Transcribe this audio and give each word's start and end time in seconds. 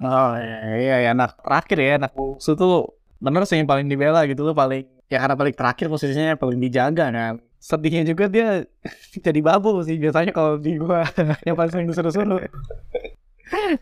Oh 0.00 0.32
iya, 0.40 0.56
iya, 0.80 0.94
iya, 1.04 1.08
anak 1.12 1.44
terakhir 1.44 1.76
ya, 1.76 1.90
anak 2.00 2.12
bungsu 2.16 2.56
tuh 2.56 2.96
bener 3.20 3.44
sih 3.44 3.60
yang 3.60 3.68
paling 3.68 3.84
dibela 3.84 4.24
gitu 4.24 4.48
tuh 4.48 4.56
paling 4.56 4.88
ya 5.12 5.20
karena 5.20 5.36
paling 5.36 5.52
terakhir 5.52 5.86
posisinya 5.92 6.40
paling 6.40 6.56
dijaga 6.56 7.12
kan. 7.12 7.34
Sedihnya 7.60 8.08
juga 8.08 8.24
dia 8.32 8.64
jadi 9.26 9.40
babu 9.44 9.84
sih 9.84 10.00
biasanya 10.00 10.32
kalau 10.32 10.56
di 10.56 10.80
gua 10.80 11.04
yang 11.46 11.52
paling 11.52 11.68
sering 11.68 11.88
disuruh-suruh. 11.92 12.40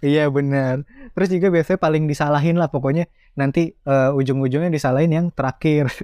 iya 0.02 0.26
benar. 0.26 0.82
Terus 1.14 1.28
juga 1.30 1.46
biasanya 1.54 1.78
paling 1.78 2.04
disalahin 2.10 2.56
lah 2.58 2.66
pokoknya 2.66 3.06
nanti 3.38 3.78
uh, 3.86 4.10
ujung-ujungnya 4.18 4.74
disalahin 4.74 5.14
yang 5.14 5.26
terakhir. 5.30 5.86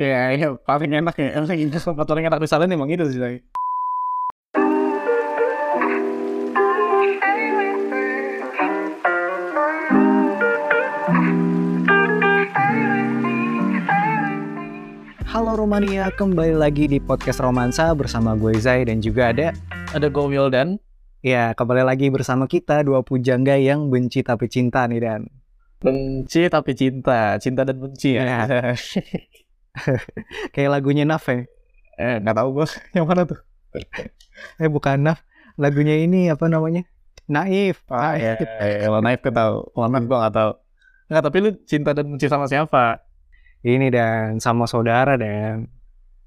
Iya, 0.00 0.32
iya 0.32 0.46
paling 0.56 0.88
enak 0.88 1.12
ya. 1.20 1.36
Emang 1.36 1.52
sempat 1.76 2.08
paling 2.08 2.24
enak 2.24 2.40
disalahin 2.40 2.72
emang 2.72 2.88
itu 2.88 3.04
sih. 3.12 3.44
Halo 15.30 15.54
Romania, 15.54 16.10
kembali 16.10 16.58
lagi 16.58 16.90
di 16.90 16.98
podcast 16.98 17.38
Romansa 17.38 17.94
bersama 17.94 18.34
gue 18.34 18.50
Zai 18.58 18.82
dan 18.82 18.98
juga 18.98 19.30
ada 19.30 19.54
ada 19.94 20.10
gue 20.10 20.26
Wildan. 20.26 20.74
Ya, 21.22 21.54
kembali 21.54 21.86
lagi 21.86 22.10
bersama 22.10 22.50
kita 22.50 22.82
dua 22.82 23.06
pujangga 23.06 23.54
yang 23.54 23.94
benci 23.94 24.26
tapi 24.26 24.50
cinta 24.50 24.90
nih 24.90 24.98
Dan. 24.98 25.30
Benci 25.78 26.50
tapi 26.50 26.74
cinta, 26.74 27.38
cinta 27.38 27.62
dan 27.62 27.78
benci 27.78 28.18
ya. 28.18 28.42
Kayak 30.50 30.70
lagunya 30.74 31.06
Naf 31.06 31.22
ya. 31.30 31.46
Eh, 31.94 32.18
nggak 32.18 32.34
tahu 32.34 32.48
gue 32.50 32.66
yang 32.98 33.06
mana 33.06 33.22
tuh. 33.22 33.38
eh 34.58 34.66
bukan 34.66 34.98
Naf, 34.98 35.22
lagunya 35.54 35.94
ini 35.94 36.26
apa 36.26 36.50
namanya? 36.50 36.82
Naif. 37.30 37.86
Ah, 37.86 38.18
ya, 38.18 38.34
ya, 38.66 38.90
Naif 38.98 39.22
gue 39.22 39.30
tahu. 39.30 39.78
Naif 39.78 40.04
gue 40.10 40.18
nggak 40.26 40.34
tahu. 40.34 40.52
Nggak, 41.06 41.22
tapi 41.22 41.36
lu 41.38 41.50
cinta 41.70 41.94
dan 41.94 42.10
benci 42.10 42.26
sama 42.26 42.50
siapa? 42.50 43.06
Ini 43.66 43.92
dan. 43.92 44.38
Sama 44.40 44.64
saudara 44.64 45.16
dan. 45.20 45.68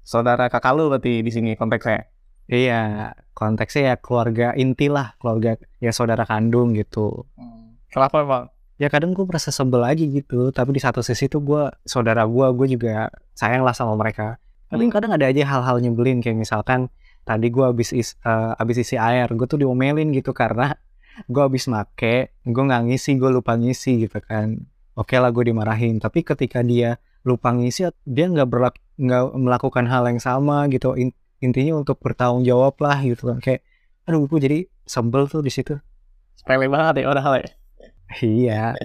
Saudara 0.04 0.52
kakak 0.52 0.72
lu 0.76 0.92
berarti 0.92 1.24
di 1.24 1.30
sini 1.32 1.56
konteksnya? 1.56 2.12
Iya 2.44 3.12
konteksnya 3.32 3.82
ya 3.92 3.96
keluarga 3.96 4.46
inti 4.54 4.92
lah 4.92 5.16
keluarga 5.18 5.56
ya 5.80 5.90
saudara 5.90 6.28
kandung 6.28 6.76
gitu. 6.76 7.26
Hmm. 7.34 7.76
kenapa 7.88 8.16
emang? 8.22 8.44
Ya 8.76 8.90
kadang 8.90 9.14
gue 9.14 9.22
merasa 9.22 9.54
sebel 9.54 9.80
aja 9.86 10.02
gitu 10.02 10.50
tapi 10.50 10.74
di 10.74 10.80
satu 10.82 11.00
sisi 11.00 11.30
tuh 11.30 11.40
gue 11.40 11.62
saudara 11.86 12.26
gue 12.26 12.46
gue 12.54 12.66
juga 12.78 13.10
sayang 13.32 13.64
lah 13.64 13.72
sama 13.72 13.96
mereka. 13.96 14.36
Tapi 14.68 14.86
hmm. 14.86 14.92
kadang 14.92 15.12
ada 15.14 15.24
aja 15.24 15.42
hal-hal 15.46 15.76
nyebelin 15.80 16.20
kayak 16.20 16.36
misalkan 16.36 16.90
tadi 17.24 17.48
gue 17.48 17.64
habis 17.64 17.96
is, 17.96 18.18
uh, 18.28 18.52
habis 18.60 18.82
isi 18.82 19.00
air 19.00 19.30
gue 19.32 19.46
tuh 19.48 19.56
diomelin 19.56 20.12
gitu 20.12 20.36
karena 20.36 20.76
gue 21.30 21.42
habis 21.42 21.70
make 21.70 22.34
gue 22.44 22.64
nggak 22.68 22.82
ngisi 22.90 23.16
gue 23.16 23.30
lupa 23.32 23.56
ngisi 23.56 24.04
gitu 24.04 24.20
kan. 24.20 24.68
Oke 24.94 25.16
okay 25.16 25.18
lah 25.18 25.32
gue 25.32 25.48
dimarahin. 25.48 25.96
Tapi 25.96 26.22
ketika 26.22 26.60
dia 26.60 27.00
lupa 27.24 27.56
ngisi 27.56 27.88
dia 28.04 28.26
nggak 28.28 28.48
berlak 28.48 28.76
nggak 29.00 29.34
melakukan 29.34 29.88
hal 29.88 30.04
yang 30.06 30.20
sama 30.20 30.68
gitu. 30.70 30.94
Intinya 31.40 31.80
untuk 31.80 31.98
bertanggung 31.98 32.44
jawab 32.44 32.76
lah 32.78 33.00
gitu 33.02 33.32
kan. 33.32 33.40
Kayak 33.40 33.64
aduh 34.04 34.28
gue 34.28 34.38
jadi 34.38 34.58
sembel 34.84 35.26
tuh 35.26 35.40
di 35.40 35.50
situ. 35.50 35.80
Sepele 36.36 36.68
banget 36.68 37.02
ya 37.02 37.08
orang 37.08 37.24
hal 37.24 37.34
ya 37.40 37.48
iya. 38.20 38.76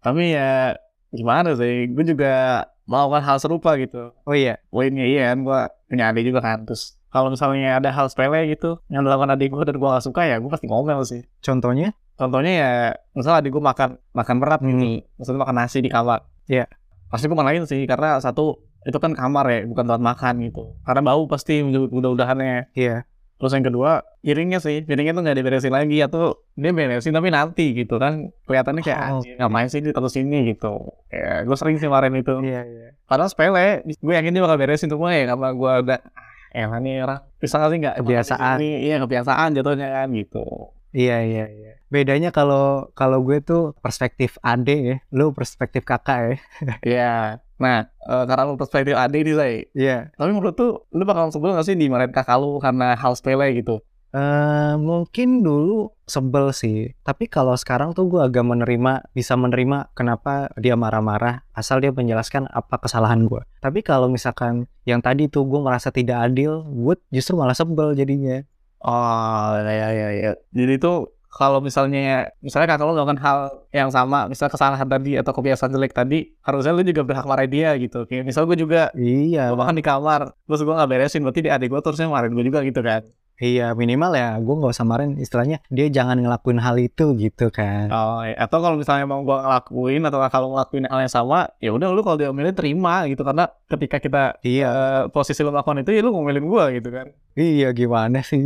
Tapi 0.00 0.32
ya 0.32 0.78
gimana 1.10 1.58
sih 1.58 1.90
gue 1.90 2.04
juga 2.06 2.64
melakukan 2.86 3.22
hal 3.26 3.36
serupa 3.42 3.74
gitu. 3.76 4.14
Oh 4.24 4.34
iya? 4.34 4.62
Poinnya 4.70 5.04
iya 5.04 5.34
kan 5.34 5.42
gue 5.42 5.60
punya 5.90 6.04
adik 6.14 6.24
juga 6.30 6.40
kan. 6.40 6.64
Terus 6.64 6.96
kalau 7.10 7.34
misalnya 7.34 7.82
ada 7.82 7.90
hal 7.90 8.06
sepele 8.06 8.46
gitu 8.54 8.78
yang 8.88 9.02
dilakukan 9.02 9.34
adik 9.34 9.50
gue 9.50 9.62
dan 9.66 9.76
gue 9.76 9.88
gak 9.90 10.06
suka 10.06 10.22
ya 10.24 10.38
gue 10.38 10.48
pasti 10.48 10.70
ngomel 10.70 11.02
sih. 11.02 11.26
Contohnya? 11.42 11.92
Contohnya 12.14 12.52
ya 12.54 12.72
misalnya 13.12 13.38
adik 13.42 13.50
gue 13.58 13.62
makan 13.62 13.98
makan 14.14 14.36
berat 14.38 14.62
hmm. 14.62 14.70
nih 14.78 14.96
maksudnya 15.18 15.40
makan 15.42 15.56
nasi 15.58 15.78
di 15.82 15.90
kamar. 15.90 16.22
Iya. 16.46 16.64
Yeah 16.64 16.68
pasti 17.08 17.24
gue 17.28 17.36
marahin 17.36 17.64
sih 17.64 17.84
karena 17.88 18.20
satu 18.20 18.64
itu 18.86 18.98
kan 19.02 19.12
kamar 19.12 19.44
ya 19.50 19.58
bukan 19.68 19.84
tempat 19.84 20.02
makan 20.02 20.34
gitu. 20.48 20.78
Karena 20.86 21.00
bau 21.04 21.28
pasti 21.28 21.60
udah-udahannya. 21.66 22.72
Iya. 22.72 23.04
Terus 23.38 23.52
yang 23.54 23.66
kedua 23.70 24.02
piringnya 24.22 24.58
sih. 24.58 24.82
Piringnya 24.82 25.14
tuh 25.14 25.22
nggak 25.22 25.38
diberesin 25.38 25.70
lagi 25.70 26.02
atau 26.02 26.42
dia 26.58 26.74
beresin 26.74 27.14
tapi 27.14 27.30
nanti 27.30 27.74
gitu 27.74 27.98
kan. 28.02 28.34
Kelihatannya 28.48 28.82
kayak 28.82 28.98
oh, 28.98 29.22
anjir 29.22 29.34
ngapain 29.38 29.68
sih 29.70 29.80
di 29.84 29.90
terus 29.94 30.14
ini 30.18 30.54
gitu. 30.54 30.90
Ya 31.10 31.46
gue 31.46 31.56
sering 31.58 31.78
sih 31.78 31.86
marahin 31.86 32.18
itu. 32.18 32.34
Iya 32.42 32.62
iya. 32.66 32.88
Padahal 33.06 33.30
sepele 33.30 33.86
gue 33.86 34.14
yakin 34.14 34.34
dia 34.34 34.42
bakal 34.42 34.58
beresin 34.58 34.90
tuh 34.90 34.98
ya 35.06 35.24
karena 35.30 35.48
gue 35.54 35.72
udah 35.86 36.00
eh 36.48 36.64
nih 36.64 37.04
orang 37.04 37.20
bisa 37.38 37.60
nggak 37.60 37.70
sih 37.70 37.78
nggak 37.78 37.96
kebiasaan. 38.02 38.56
iya 38.58 38.96
kebiasaan 38.98 39.48
jatuhnya 39.54 39.88
kan 39.92 40.08
gitu. 40.16 40.74
Iya 40.90 41.22
iya 41.22 41.44
iya. 41.46 41.72
Bedanya 41.88 42.28
kalau 42.28 42.92
kalau 42.92 43.24
gue 43.24 43.40
tuh 43.40 43.72
perspektif 43.80 44.36
ade 44.44 44.76
ya, 44.76 44.96
lu 45.12 45.32
perspektif 45.32 45.84
kakak 45.88 46.18
ya. 46.20 46.36
Iya. 46.84 47.14
Nah, 47.58 47.90
uh, 48.06 48.24
karena 48.28 48.42
lu 48.46 48.54
perspektif 48.60 48.94
ade 48.94 49.18
nih, 49.24 49.34
saya. 49.34 49.56
Iya. 49.72 49.98
Tapi 50.14 50.30
menurut 50.30 50.54
tuh 50.54 50.84
lu 50.94 51.02
bakal 51.08 51.32
sebel 51.32 51.56
gak 51.56 51.66
sih 51.66 51.74
dimarahin 51.74 52.12
kakak 52.12 52.38
lu 52.38 52.60
karena 52.60 52.94
hal 52.94 53.16
sepele 53.16 53.50
gitu? 53.56 53.80
Uh, 54.08 54.80
mungkin 54.80 55.44
dulu 55.44 55.92
sebel 56.08 56.48
sih, 56.56 56.96
tapi 57.04 57.28
kalau 57.28 57.52
sekarang 57.52 57.92
tuh 57.92 58.08
gue 58.08 58.24
agak 58.24 58.40
menerima, 58.40 59.04
bisa 59.12 59.36
menerima 59.36 59.92
kenapa 59.92 60.48
dia 60.56 60.80
marah-marah, 60.80 61.44
asal 61.52 61.84
dia 61.84 61.92
menjelaskan 61.92 62.48
apa 62.48 62.80
kesalahan 62.80 63.28
gue. 63.28 63.44
Tapi 63.60 63.84
kalau 63.84 64.08
misalkan 64.08 64.64
yang 64.88 65.04
tadi 65.04 65.28
tuh 65.28 65.44
gue 65.44 65.60
merasa 65.60 65.92
tidak 65.92 66.24
adil, 66.24 66.64
gue 66.64 66.96
justru 67.12 67.36
malah 67.36 67.52
sebel 67.52 67.92
jadinya. 67.92 68.40
Oh 68.80 69.60
ya 69.60 69.92
ya 69.92 70.08
ya. 70.08 70.32
Jadi 70.56 70.72
itu 70.80 70.92
kalau 71.28 71.60
misalnya 71.60 72.32
misalnya 72.40 72.66
kakak 72.72 72.84
lo 72.88 72.92
melakukan 72.96 73.20
hal 73.20 73.38
yang 73.72 73.90
sama, 73.92 74.26
misalnya 74.30 74.52
kesalahan 74.56 74.88
tadi 74.88 75.10
atau 75.20 75.32
kebiasaan 75.36 75.70
jelek 75.76 75.92
tadi, 75.92 76.32
harusnya 76.40 76.72
lo 76.72 76.82
juga 76.82 77.02
berhak 77.04 77.26
marahin 77.28 77.52
dia 77.52 77.70
gitu. 77.76 78.08
Kayak 78.08 78.24
misal 78.28 78.42
gue 78.48 78.56
juga, 78.56 78.88
iya, 78.96 79.52
gue 79.52 79.58
makan 79.60 79.76
di 79.76 79.84
kamar, 79.84 80.20
terus 80.48 80.60
gue 80.64 80.74
nggak 80.74 80.88
beresin, 80.88 81.20
berarti 81.24 81.40
dia 81.44 81.52
adik 81.56 81.68
gue 81.72 81.80
terusnya 81.84 82.08
marahin 82.08 82.32
gue 82.36 82.44
juga 82.48 82.60
gitu 82.64 82.80
kan. 82.80 83.02
Iya 83.38 83.70
minimal 83.78 84.18
ya 84.18 84.34
gue 84.42 84.54
gak 84.58 84.74
usah 84.74 84.82
marahin 84.82 85.14
istilahnya 85.14 85.62
dia 85.70 85.86
jangan 85.86 86.18
ngelakuin 86.18 86.58
hal 86.58 86.74
itu 86.82 87.14
gitu 87.14 87.54
kan. 87.54 87.86
Oh 87.86 88.26
iya. 88.26 88.34
atau 88.34 88.58
kalau 88.58 88.74
misalnya 88.74 89.06
mau 89.06 89.22
gue 89.22 89.38
ngelakuin 89.38 90.02
atau 90.10 90.18
kalau 90.26 90.58
ngelakuin 90.58 90.90
hal 90.90 91.06
yang 91.06 91.14
sama 91.14 91.46
ya 91.62 91.70
udah 91.70 91.94
lu 91.94 92.02
kalau 92.02 92.18
dia 92.18 92.34
diomelin 92.34 92.50
terima 92.50 93.06
gitu 93.06 93.22
karena 93.22 93.46
ketika 93.70 93.96
kita 94.02 94.22
iya 94.42 94.66
uh, 94.66 95.02
posisi 95.06 95.46
lu 95.46 95.54
melakukan 95.54 95.86
itu 95.86 95.90
ya 95.94 96.02
lu 96.02 96.10
ngomelin 96.10 96.50
gue 96.50 96.64
gitu 96.82 96.88
kan. 96.90 97.06
Iya 97.38 97.70
gimana 97.70 98.26
sih. 98.26 98.42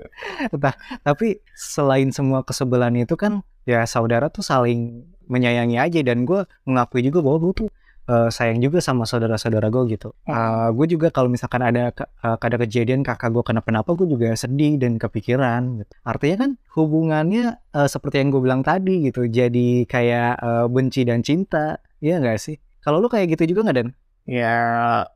nah, 0.62 0.74
tapi 1.02 1.42
selain 1.58 2.14
semua 2.14 2.46
kesebelan 2.46 2.94
itu 3.02 3.18
kan 3.18 3.42
ya 3.66 3.82
saudara 3.82 4.30
tuh 4.30 4.46
saling 4.46 5.10
menyayangi 5.30 5.78
aja 5.78 6.00
dan 6.02 6.26
gue 6.26 6.42
mengakui 6.66 7.06
juga 7.06 7.22
bahwa 7.22 7.38
gue 7.50 7.66
tuh 7.66 7.68
uh, 8.10 8.28
sayang 8.28 8.58
juga 8.58 8.82
sama 8.82 9.06
saudara-saudara 9.06 9.70
gue 9.70 9.94
gitu. 9.94 10.10
Uh, 10.26 10.34
eh, 10.34 10.68
gue 10.74 10.86
juga 10.98 11.14
kalau 11.14 11.30
misalkan 11.30 11.62
ada 11.62 11.94
uh, 12.26 12.34
ada 12.34 12.56
kejadian 12.58 13.06
kakak 13.06 13.30
gue 13.30 13.44
kenapa-napa, 13.46 13.94
gue 13.94 14.10
juga 14.10 14.34
sedih 14.34 14.74
dan 14.82 14.98
kepikiran. 14.98 15.86
Gitu. 15.86 15.92
Artinya 16.02 16.36
kan 16.42 16.50
hubungannya 16.74 17.62
uh, 17.70 17.86
seperti 17.86 18.18
yang 18.18 18.34
gue 18.34 18.42
bilang 18.42 18.62
tadi 18.66 19.06
gitu, 19.06 19.30
jadi 19.30 19.86
kayak 19.86 20.42
uh, 20.42 20.66
benci 20.66 21.06
dan 21.06 21.22
cinta, 21.22 21.78
ya 22.02 22.18
nggak 22.18 22.42
sih? 22.42 22.58
Kalau 22.82 22.98
lu 22.98 23.06
kayak 23.06 23.38
gitu 23.38 23.54
juga 23.54 23.70
nggak 23.70 23.78
Dan? 23.78 23.90
Ya, 24.28 24.54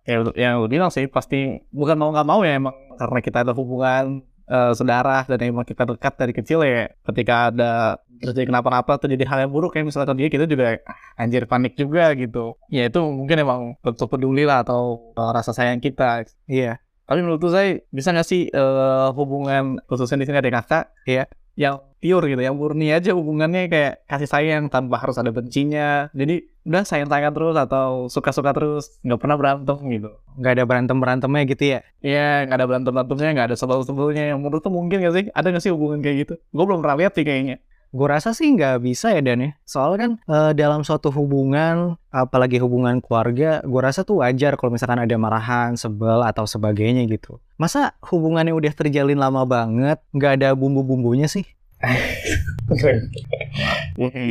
ya 0.09 0.26
yang 0.34 0.65
lu 0.65 0.69
bilang 0.71 0.88
sih 0.88 1.06
pasti 1.06 1.62
bukan 1.71 1.94
mau 1.94 2.11
nggak 2.11 2.26
mau 2.26 2.41
ya 2.43 2.56
emang 2.56 2.75
karena 2.99 3.19
kita 3.21 3.38
ada 3.47 3.53
hubungan 3.53 4.25
uh, 4.49 4.72
saudara 4.77 5.25
dan 5.28 5.38
emang 5.44 5.65
kita 5.65 5.84
dekat 5.88 6.15
dari 6.16 6.32
kecil 6.32 6.60
ya 6.65 6.91
ketika 7.06 7.53
ada 7.53 7.72
terjadi 8.21 8.49
kenapa-napa 8.49 8.97
terjadi 8.97 9.25
hal 9.28 9.38
yang 9.47 9.53
buruk 9.53 9.77
kayak 9.77 9.91
misalnya 9.91 10.16
dia 10.16 10.28
kita 10.32 10.49
juga 10.49 10.81
anjir 11.21 11.44
panik 11.44 11.77
juga 11.77 12.15
gitu. 12.16 12.56
Ya 12.72 12.88
itu 12.88 13.00
mungkin 13.05 13.37
emang 13.43 13.60
bentuk 13.84 14.09
peduli 14.09 14.49
lah 14.49 14.65
atau 14.65 15.12
uh, 15.19 15.31
rasa 15.34 15.53
sayang 15.53 15.82
kita. 15.82 16.25
Iya. 16.49 16.81
Tapi 17.05 17.21
menurut 17.21 17.44
saya 17.53 17.84
bisa 17.93 18.16
nggak 18.16 18.28
sih 18.28 18.49
uh, 18.56 19.12
hubungan 19.12 19.77
khususnya 19.84 20.25
di 20.25 20.27
sini 20.28 20.41
ada 20.41 20.49
kakak 20.49 20.84
ya 21.05 21.28
yang 21.55 21.78
pure 22.03 22.26
gitu, 22.32 22.43
yang 22.43 22.56
murni 22.59 22.91
aja 22.91 23.15
hubungannya 23.15 23.71
kayak 23.71 24.09
kasih 24.11 24.26
sayang 24.26 24.73
tanpa 24.73 24.99
harus 24.99 25.20
ada 25.20 25.31
bencinya. 25.31 26.08
Jadi 26.17 26.54
udah 26.64 26.82
sayang-sayang 26.82 27.32
terus 27.37 27.56
atau 27.61 28.08
suka-suka 28.08 28.56
terus, 28.56 28.96
nggak 29.05 29.20
pernah 29.20 29.37
berantem 29.37 29.78
gitu. 29.93 30.11
Nggak 30.40 30.52
ada 30.56 30.64
berantem-berantemnya 30.64 31.43
gitu 31.44 31.64
ya? 31.76 31.81
Iya, 32.00 32.49
nggak 32.49 32.56
ada 32.56 32.66
berantem-berantemnya, 32.66 33.31
nggak 33.37 33.46
ada 33.52 33.56
sebel-sebelnya. 33.56 34.25
Yang 34.32 34.38
menurut 34.40 34.62
tuh 34.64 34.72
mungkin 34.72 35.05
gak 35.05 35.14
sih? 35.14 35.25
Ada 35.31 35.46
nggak 35.52 35.62
sih 35.62 35.72
hubungan 35.72 36.00
kayak 36.00 36.16
gitu? 36.25 36.34
Gue 36.50 36.64
belum 36.64 36.81
pernah 36.81 36.96
lihat 36.99 37.12
sih 37.12 37.25
kayaknya. 37.25 37.61
Gue 37.94 38.11
rasa 38.11 38.34
sih 38.34 38.50
nggak 38.50 38.82
bisa 38.82 39.14
ya 39.14 39.22
Dan 39.22 39.38
ya. 39.38 39.50
Soalnya 39.62 39.99
kan 40.02 40.12
uh, 40.26 40.50
dalam 40.50 40.82
suatu 40.82 41.14
hubungan, 41.14 41.94
apalagi 42.11 42.58
hubungan 42.58 42.99
keluarga, 42.99 43.62
gue 43.62 43.81
rasa 43.84 44.02
tuh 44.02 44.19
wajar 44.19 44.58
kalau 44.58 44.75
misalkan 44.75 44.99
ada 44.99 45.14
marahan, 45.14 45.78
sebel 45.78 46.26
atau 46.26 46.43
sebagainya 46.43 47.06
gitu. 47.06 47.38
Masa 47.55 47.94
hubungannya 48.02 48.50
udah 48.50 48.75
terjalin 48.75 49.22
lama 49.22 49.46
banget, 49.46 50.02
nggak 50.10 50.43
ada 50.43 50.58
bumbu-bumbunya 50.58 51.31
sih? 51.31 51.46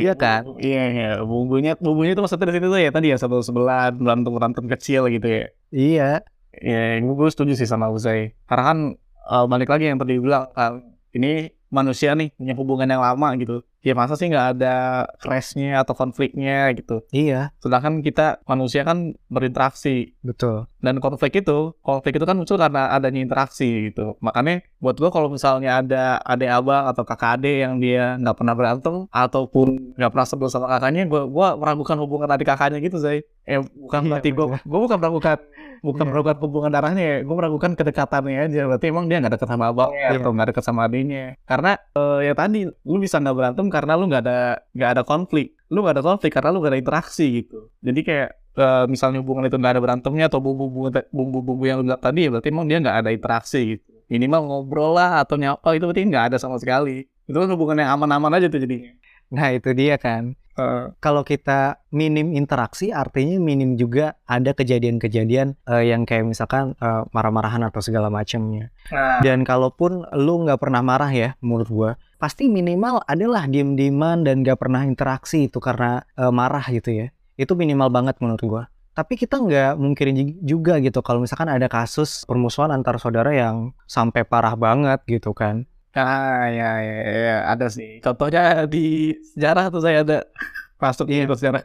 Iya 0.04 0.12
kan? 0.14 0.42
Iya, 0.60 0.82
iya. 0.90 1.10
Bumbunya, 1.22 1.72
bumbunya 1.78 2.12
itu 2.12 2.22
maksudnya 2.22 2.50
di 2.50 2.54
situ 2.58 2.66
tuh 2.68 2.80
ya 2.80 2.90
tadi 2.92 3.06
ya 3.12 3.16
satu 3.16 3.40
sebelah 3.40 3.94
berantem 3.94 4.32
berantem 4.34 4.64
kecil 4.68 5.08
gitu 5.08 5.26
ya. 5.26 5.44
Iya. 5.72 6.10
Ya, 6.54 7.02
gue 7.02 7.28
setuju 7.30 7.58
sih 7.58 7.66
sama 7.66 7.90
Usai. 7.90 8.38
Karena 8.46 8.64
kan 8.70 8.78
uh, 9.26 9.46
balik 9.50 9.70
lagi 9.70 9.90
yang 9.90 9.98
tadi 9.98 10.22
bilang 10.22 10.50
kan, 10.54 10.82
ini 11.10 11.50
manusia 11.74 12.14
nih 12.14 12.30
punya 12.38 12.54
hubungan 12.54 12.86
yang 12.86 13.02
lama 13.02 13.34
gitu 13.34 13.66
ya 13.84 13.92
masa 13.92 14.16
sih 14.16 14.32
nggak 14.32 14.48
ada 14.56 15.04
crashnya 15.20 15.84
atau 15.84 15.92
konfliknya 15.92 16.72
gitu. 16.72 17.04
Iya, 17.12 17.52
Sedangkan 17.60 18.00
kita 18.00 18.40
manusia 18.48 18.80
kan 18.80 19.12
berinteraksi 19.28 20.16
betul. 20.24 20.64
dan 20.80 21.04
konflik 21.04 21.44
itu 21.44 21.76
konflik 21.84 22.16
itu 22.16 22.24
kan 22.24 22.40
muncul 22.40 22.56
karena 22.56 22.88
adanya 22.96 23.20
interaksi 23.20 23.92
gitu. 23.92 24.16
Makanya 24.24 24.64
buat 24.84 25.00
gua 25.00 25.08
kalau 25.08 25.32
misalnya 25.32 25.80
ada 25.80 26.20
adik 26.20 26.50
abang 26.52 26.84
atau 26.92 27.08
kakak 27.08 27.40
adik 27.40 27.56
yang 27.64 27.80
dia 27.80 28.20
nggak 28.20 28.36
pernah 28.36 28.52
berantem 28.52 29.08
ataupun 29.08 29.96
nggak 29.96 30.10
pernah 30.12 30.26
sebel 30.28 30.52
sama 30.52 30.68
kakaknya, 30.68 31.08
gua 31.08 31.24
gua 31.24 31.48
meragukan 31.56 31.96
hubungan 32.04 32.28
adik 32.28 32.44
kakaknya 32.44 32.84
gitu 32.84 33.00
saya. 33.00 33.24
Eh 33.48 33.64
bukan 33.64 34.04
Iya, 34.04 34.08
berarti 34.12 34.28
gua 34.36 34.46
gua 34.60 34.78
bukan 34.84 34.98
meragukan 35.00 35.38
bukan 35.84 36.04
Iya. 36.04 36.10
meragukan 36.12 36.36
hubungan 36.40 36.70
darahnya 36.72 37.04
ya, 37.04 37.16
gue 37.28 37.36
meragukan 37.36 37.70
kedekatannya 37.76 38.48
aja. 38.48 38.60
Berarti 38.64 38.86
emang 38.88 39.04
dia 39.04 39.20
nggak 39.20 39.36
dekat 39.36 39.48
sama 39.52 39.64
abangnya 39.68 40.00
Iya. 40.00 40.16
atau 40.20 40.30
nggak 40.32 40.48
dekat 40.52 40.64
sama 40.64 40.80
adiknya. 40.88 41.24
Karena 41.44 41.70
eh, 41.76 42.20
ya 42.24 42.32
tadi 42.32 42.58
lu 42.64 42.96
bisa 42.96 43.20
nggak 43.20 43.36
berantem 43.36 43.66
karena 43.68 43.92
lu 44.00 44.04
nggak 44.08 44.22
ada 44.24 44.38
nggak 44.72 44.90
ada 44.96 45.02
konflik. 45.04 45.52
Lu 45.68 45.84
nggak 45.84 46.00
ada 46.00 46.04
konflik 46.04 46.32
karena 46.32 46.48
lu 46.56 46.64
nggak 46.64 46.72
ada 46.72 46.80
interaksi 46.80 47.44
gitu. 47.44 47.68
Jadi 47.84 48.00
kayak 48.00 48.28
eh, 48.56 48.84
misalnya 48.88 49.20
hubungan 49.20 49.44
itu 49.44 49.56
nggak 49.60 49.72
ada 49.76 49.82
berantemnya 49.84 50.24
atau 50.32 50.40
bumbu-bumbu 50.40 50.88
bumbu-bumbu 51.12 51.64
yang 51.68 51.76
lu 51.84 51.92
bilang 51.92 52.00
tadi, 52.00 52.20
ya 52.24 52.30
berarti 52.32 52.48
emang 52.48 52.64
dia 52.64 52.78
nggak 52.80 52.96
ada 53.04 53.10
interaksi 53.12 53.60
gitu. 53.76 53.93
Minimal 54.08 54.42
ngobrol 54.44 54.96
lah 54.96 55.24
atau 55.24 55.40
nyapa 55.40 55.74
itu 55.76 55.84
berarti 55.88 56.02
nggak 56.08 56.24
ada 56.32 56.36
sama 56.36 56.60
sekali. 56.60 57.08
Itu 57.24 57.36
kan 57.40 57.48
hubungan 57.50 57.80
yang 57.80 57.96
aman-aman 57.96 58.36
aja 58.36 58.52
tuh 58.52 58.60
jadinya. 58.60 58.92
Nah, 59.32 59.48
itu 59.56 59.72
dia 59.72 59.96
kan. 59.96 60.36
Eh, 60.54 60.84
Kalau 61.02 61.26
kita 61.26 61.82
minim 61.90 62.30
interaksi, 62.30 62.94
artinya 62.94 63.42
minim 63.42 63.74
juga 63.74 64.14
ada 64.22 64.54
kejadian-kejadian 64.54 65.58
eh, 65.66 65.84
yang 65.90 66.06
kayak 66.06 66.30
misalkan 66.30 66.78
eh, 66.78 67.02
marah-marahan 67.10 67.66
atau 67.66 67.82
segala 67.82 68.06
macamnya. 68.06 68.70
nah, 68.94 69.18
Dan 69.18 69.42
kalaupun 69.42 70.06
lu 70.14 70.46
nggak 70.46 70.62
pernah 70.62 70.78
marah 70.86 71.10
ya, 71.10 71.34
menurut 71.42 71.68
gua, 71.68 71.90
pasti 72.22 72.46
minimal 72.46 73.02
adalah 73.10 73.50
diem-dieman 73.50 74.22
dan 74.22 74.46
nggak 74.46 74.60
pernah 74.62 74.86
interaksi 74.86 75.50
itu 75.50 75.58
karena 75.58 76.06
eh, 76.14 76.30
marah 76.30 76.62
gitu 76.70 76.94
ya. 76.94 77.06
Itu 77.34 77.58
minimal 77.58 77.90
banget 77.90 78.22
menurut 78.22 78.42
gua. 78.46 78.62
Tapi 78.94 79.18
kita 79.18 79.42
nggak 79.42 79.74
mungkin 79.74 80.06
juga 80.40 80.78
gitu 80.78 81.02
kalau 81.02 81.18
misalkan 81.18 81.50
ada 81.50 81.66
kasus 81.66 82.22
permusuhan 82.24 82.70
antar 82.70 83.02
saudara 83.02 83.34
yang 83.34 83.74
sampai 83.84 84.22
parah 84.22 84.54
banget 84.54 85.02
gitu 85.04 85.34
kan. 85.34 85.66
Ah, 85.94 86.46
ya, 86.46 86.78
ya, 86.78 86.94
ya, 87.02 87.36
ada 87.50 87.66
sih. 87.66 87.98
Contohnya 87.98 88.66
di 88.66 89.14
sejarah 89.34 89.70
tuh 89.70 89.82
saya 89.82 90.06
ada 90.06 90.22
masuk 90.82 91.10
Iya. 91.10 91.26
di 91.26 91.34
sejarah. 91.34 91.62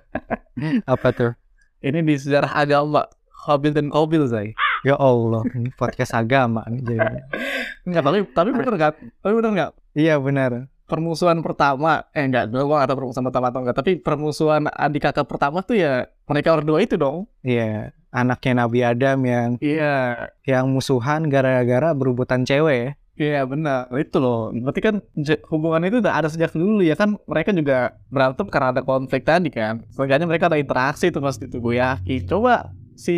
Apa 0.93 1.07
tuh? 1.13 1.31
Ini 1.81 2.01
di 2.01 2.17
sejarah 2.17 2.53
agama 2.53 3.05
Habil 3.45 3.73
dan 3.73 3.93
Qabil 3.93 4.25
saya. 4.25 4.53
Ya 4.81 4.95
Allah, 4.95 5.43
ini 5.53 5.69
podcast 5.69 6.13
agama 6.13 6.65
nih 6.65 6.81
jadi. 6.81 7.19
Enggak, 7.85 8.03
tapi 8.05 8.17
tapi 8.33 8.49
bener 8.53 8.73
nggak? 8.73 8.93
Tapi 9.21 9.33
bener 9.37 9.51
nggak? 9.53 9.71
Iya 9.93 10.15
benar. 10.17 10.51
Permusuhan 10.89 11.45
pertama, 11.45 12.09
eh 12.11 12.25
enggak, 12.25 12.49
dulu 12.49 12.73
gua 12.73 12.89
tahu 12.89 13.05
permusuhan 13.05 13.25
pertama 13.29 13.53
atau 13.53 13.61
enggak. 13.61 13.77
Tapi 13.77 13.91
permusuhan 14.01 14.65
adik 14.73 15.05
kakak 15.05 15.29
pertama 15.29 15.61
tuh 15.61 15.77
ya 15.77 16.09
mereka 16.25 16.57
berdua 16.57 16.81
itu 16.81 16.97
dong. 16.97 17.29
Iya, 17.45 17.93
anaknya 18.09 18.65
Nabi 18.65 18.79
Adam 18.81 19.19
yang 19.21 19.49
Iya, 19.61 20.27
yang 20.43 20.65
musuhan 20.73 21.29
gara-gara 21.29 21.93
berebutan 21.93 22.41
cewek 22.41 22.77
ya. 22.77 22.91
iya 23.19 23.41
benar. 23.43 23.91
Itu 23.93 24.17
loh. 24.17 24.49
Berarti 24.49 24.79
kan 24.79 24.95
hubungan 25.51 25.83
itu 25.85 25.99
udah 25.99 26.23
ada 26.23 26.31
sejak 26.31 26.55
dulu 26.55 26.79
ya 26.79 26.95
kan. 26.95 27.19
Mereka 27.27 27.51
juga 27.51 27.93
berantem 28.07 28.47
karena 28.47 28.73
ada 28.73 28.81
konflik 28.81 29.27
tadi 29.27 29.51
kan. 29.51 29.83
Seenggaknya 29.91 30.23
mereka 30.25 30.47
ada 30.47 30.55
interaksi 30.55 31.11
tuh 31.11 31.19
pasti 31.19 31.51
itu 31.51 31.59
gue 31.59 31.77
yakin. 31.77 32.25
Coba 32.25 32.71
si 32.95 33.15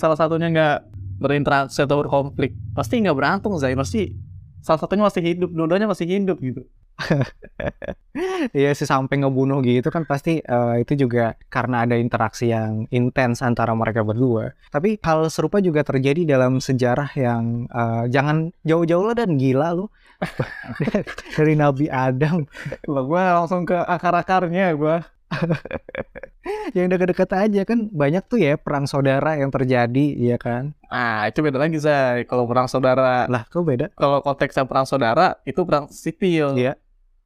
salah 0.00 0.16
satunya 0.16 0.48
nggak 0.48 0.78
berinteraksi 1.20 1.78
atau 1.84 2.00
berkonflik, 2.02 2.56
pasti 2.74 3.04
nggak 3.04 3.16
berantem 3.16 3.52
saya. 3.60 3.76
Pasti 3.76 4.16
salah 4.64 4.80
satunya 4.80 5.04
masih 5.04 5.22
hidup, 5.22 5.52
dua-duanya 5.52 5.92
masih 5.92 6.08
hidup 6.08 6.40
gitu. 6.40 6.64
Iya 8.54 8.70
sih 8.78 8.86
sampai 8.86 9.18
ngebunuh 9.18 9.58
gitu 9.66 9.90
kan 9.90 10.06
pasti 10.06 10.38
eh, 10.38 10.74
itu 10.78 11.06
juga 11.06 11.34
karena 11.50 11.82
ada 11.82 11.98
interaksi 11.98 12.46
yang 12.54 12.86
intens 12.94 13.42
antara 13.42 13.74
mereka 13.74 14.06
berdua. 14.06 14.54
Tapi 14.70 15.02
hal 15.02 15.26
serupa 15.34 15.58
juga 15.58 15.82
terjadi 15.82 16.22
dalam 16.22 16.62
sejarah 16.62 17.10
yang 17.18 17.66
eh, 17.66 18.04
jangan 18.14 18.54
jauh-jauh 18.62 19.10
lah 19.10 19.18
dan 19.18 19.34
gila 19.34 19.74
lu. 19.74 19.90
Dari 21.36 21.58
Nabi 21.58 21.90
Adam 21.90 22.46
gue 22.86 23.22
langsung 23.34 23.66
ke 23.66 23.74
akar-akarnya 23.74 24.70
gue. 24.78 24.96
yang 26.78 26.86
dekat-dekat 26.86 27.30
aja 27.34 27.62
kan 27.66 27.90
banyak 27.90 28.22
tuh 28.30 28.38
ya 28.38 28.54
perang 28.54 28.86
saudara 28.86 29.34
yang 29.34 29.50
terjadi 29.50 30.14
ya 30.14 30.36
kan. 30.38 30.76
Ah 30.86 31.26
itu 31.26 31.42
beda 31.42 31.58
lagi 31.58 31.82
saya. 31.82 32.22
Kalau 32.28 32.46
perang 32.46 32.70
saudara, 32.70 33.26
Lah 33.26 33.42
kok 33.50 33.66
beda? 33.66 33.90
kalau 33.98 34.22
konteksnya 34.22 34.62
perang 34.68 34.86
saudara 34.86 35.34
itu 35.42 35.58
perang 35.66 35.90
sipil. 35.90 36.54
Iya. 36.54 36.78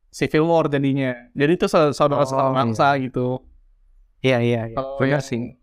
Civil 0.09 0.45
war 0.45 0.67
jadinya. 0.67 1.13
Jadi 1.33 1.53
itu 1.55 1.67
sa- 1.69 1.93
saudara 1.93 2.25
sesama 2.25 2.51
Oh, 2.51 2.57
bangsa 2.57 2.97
gitu. 2.97 3.45
Iya 4.21 4.39
iya 4.41 4.63
iya. 4.69 4.77
Kalau. 4.77 4.97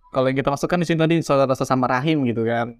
Kalau 0.09 0.25
yang 0.31 0.37
kita 0.39 0.49
masukkan 0.49 0.79
di 0.79 0.85
sini 0.87 0.99
tadi 1.01 1.15
saudara 1.19 1.53
sesama 1.53 1.85
rahim 1.85 2.23
gitu 2.23 2.45
kan. 2.45 2.77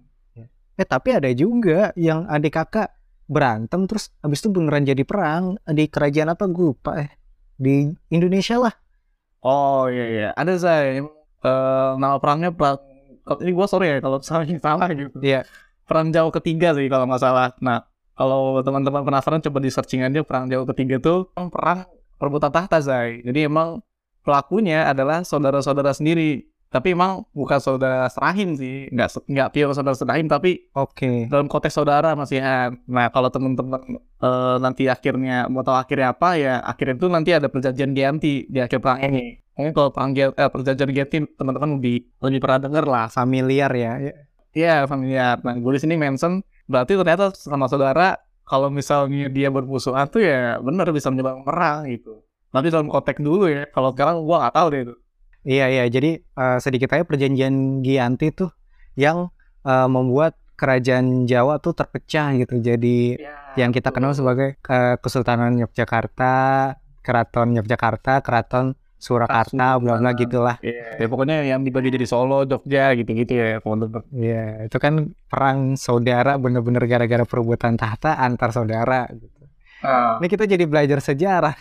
Eh 0.76 0.84
tapi 0.84 1.12
ada 1.12 1.28
juga 1.32 1.92
yang 1.96 2.24
adik 2.28 2.52
kakak 2.52 2.92
berantem 3.26 3.84
terus 3.84 4.12
habis 4.20 4.38
itu 4.38 4.48
beneran 4.48 4.84
jadi 4.84 5.02
perang 5.02 5.58
di 5.66 5.90
kerajaan 5.90 6.30
apa 6.30 6.46
gue 6.46 6.70
lupa 6.70 7.02
eh 7.02 7.10
di 7.56 7.90
Indonesia 8.08 8.56
lah. 8.56 8.74
Oh 9.40 9.88
iya 9.88 10.04
iya. 10.06 10.28
Ada 10.32 10.52
saya 10.56 11.00
eh, 11.00 11.90
nama 11.96 12.16
perangnya 12.16 12.52
perang 12.52 12.78
ini 13.42 13.50
gua 13.50 13.66
sorry 13.66 13.90
ya 13.90 13.98
kalau 13.98 14.22
misalnya 14.22 14.56
salah 14.60 14.88
gitu. 14.92 15.16
Iya. 15.18 15.42
Perang 15.82 16.08
jauh 16.10 16.30
ketiga 16.30 16.72
sih 16.72 16.86
kalau 16.86 17.04
nggak 17.04 17.20
salah. 17.20 17.52
Nah 17.58 17.84
kalau 18.16 18.64
teman-teman 18.64 19.04
penasaran 19.04 19.44
coba 19.44 19.58
di 19.60 19.68
searching 19.68 20.00
aja 20.00 20.24
perang 20.24 20.48
jauh 20.48 20.64
ketiga 20.64 20.96
itu 20.96 21.14
perang 21.52 21.84
perebutan 22.16 22.48
tahta 22.48 22.80
Zai. 22.80 23.20
Jadi 23.20 23.44
emang 23.44 23.84
pelakunya 24.24 24.88
adalah 24.88 25.22
saudara-saudara 25.22 25.92
sendiri. 25.92 26.48
Tapi 26.66 26.98
emang 26.98 27.22
bukan 27.30 27.62
saudara 27.62 28.10
serahim 28.10 28.58
sih, 28.58 28.90
nggak 28.90 29.30
nggak 29.30 29.48
pure 29.54 29.70
saudara 29.70 29.94
serahim, 29.94 30.26
tapi 30.26 30.66
Oke. 30.74 31.30
dalam 31.30 31.46
konteks 31.46 31.78
saudara 31.78 32.18
masihan. 32.18 32.74
Nah 32.90 33.06
kalau 33.14 33.30
teman-teman 33.30 34.02
eh, 34.02 34.56
nanti 34.58 34.90
akhirnya 34.90 35.46
mau 35.46 35.62
tahu 35.62 35.78
akhirnya 35.78 36.10
apa 36.10 36.34
ya, 36.34 36.58
akhirnya 36.66 36.98
itu 36.98 37.06
nanti 37.06 37.30
ada 37.38 37.46
perjanjian 37.46 37.94
Gianti 37.94 38.50
di 38.50 38.58
akhir 38.58 38.82
perang 38.82 38.98
ini. 38.98 39.38
Mungkin 39.54 39.72
kalau 39.72 39.94
perang 39.94 40.10
eh, 40.18 40.32
perjanjian 40.34 40.90
Gianti 40.90 41.16
teman-teman 41.38 41.78
lebih 41.78 41.96
lebih 42.18 42.40
pernah 42.42 42.58
dengar 42.58 42.84
lah. 42.84 43.06
Familiar 43.14 43.70
ya. 43.70 43.92
Ya. 44.02 44.14
Iya 44.56 44.76
familiar. 44.90 45.38
Nah 45.46 45.54
gue 45.54 45.72
di 45.76 45.80
sini 45.80 45.94
mention 45.94 46.42
berarti 46.66 46.98
ternyata 46.98 47.30
sama 47.34 47.70
saudara 47.70 48.18
kalau 48.46 48.70
misalnya 48.70 49.26
dia 49.26 49.50
bermusuhan 49.50 50.06
tuh 50.06 50.22
ya 50.22 50.62
benar 50.62 50.86
bisa 50.94 51.10
menyebabkan 51.10 51.42
perang 51.42 51.78
gitu. 51.90 52.22
Nanti 52.54 52.70
dalam 52.70 52.86
konteks 52.86 53.18
dulu 53.18 53.50
ya. 53.50 53.66
Kalau 53.74 53.90
sekarang 53.90 54.22
gua 54.22 54.46
nggak 54.46 54.54
tahu 54.54 54.66
deh 54.70 54.82
itu. 54.86 54.94
Iya 55.46 55.66
iya. 55.70 55.84
Jadi 55.90 56.10
eh, 56.22 56.58
sedikit 56.62 56.94
aja 56.94 57.02
perjanjian 57.02 57.82
Gianti 57.82 58.30
tuh 58.30 58.50
yang 58.94 59.34
eh, 59.66 59.88
membuat 59.90 60.38
kerajaan 60.56 61.26
Jawa 61.26 61.58
tuh 61.58 61.74
terpecah 61.74 62.38
gitu. 62.38 62.62
Jadi 62.62 63.18
yang 63.58 63.74
kita 63.74 63.90
kenal 63.90 64.14
sebagai 64.14 64.56
eh, 64.62 64.96
Kesultanan 65.02 65.58
Yogyakarta, 65.58 66.34
Keraton 67.02 67.58
Yogyakarta, 67.58 68.22
Keraton 68.22 68.78
Surakarta, 69.06 69.78
bla 69.78 70.02
bla 70.02 70.10
gitulah. 70.18 70.58
Iya. 70.66 70.98
Ya 70.98 71.06
pokoknya 71.06 71.46
yang 71.46 71.62
dibagi 71.62 71.94
jadi 71.94 72.06
Solo, 72.10 72.42
Jogja 72.42 72.90
gitu-gitu 72.98 73.38
ya. 73.38 73.62
Iya, 74.10 74.66
itu 74.66 74.76
kan 74.82 75.14
perang 75.30 75.78
saudara 75.78 76.34
bener-bener 76.42 76.82
gara-gara 76.90 77.22
perebutan 77.22 77.78
tahta 77.78 78.18
antar 78.18 78.50
saudara. 78.50 79.06
Gitu. 79.14 79.30
Ini 79.86 80.26
kita 80.26 80.44
jadi 80.50 80.64
belajar 80.66 80.98
sejarah. 80.98 81.54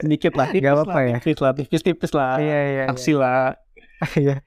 sedikit 0.00 0.32
lah 0.38 0.48
tipis 0.48 0.64
Gak 0.64 0.74
apa-apa 0.74 0.96
lah, 0.96 1.04
ya. 1.04 1.16
tipis 1.20 1.38
lah 1.42 1.52
tipis-tipis 1.52 2.12
lah 2.16 2.40
Iya 2.40 2.58
iya. 2.72 2.84
aksi 2.88 3.12
lah 3.12 3.58
Iya. 4.14 4.40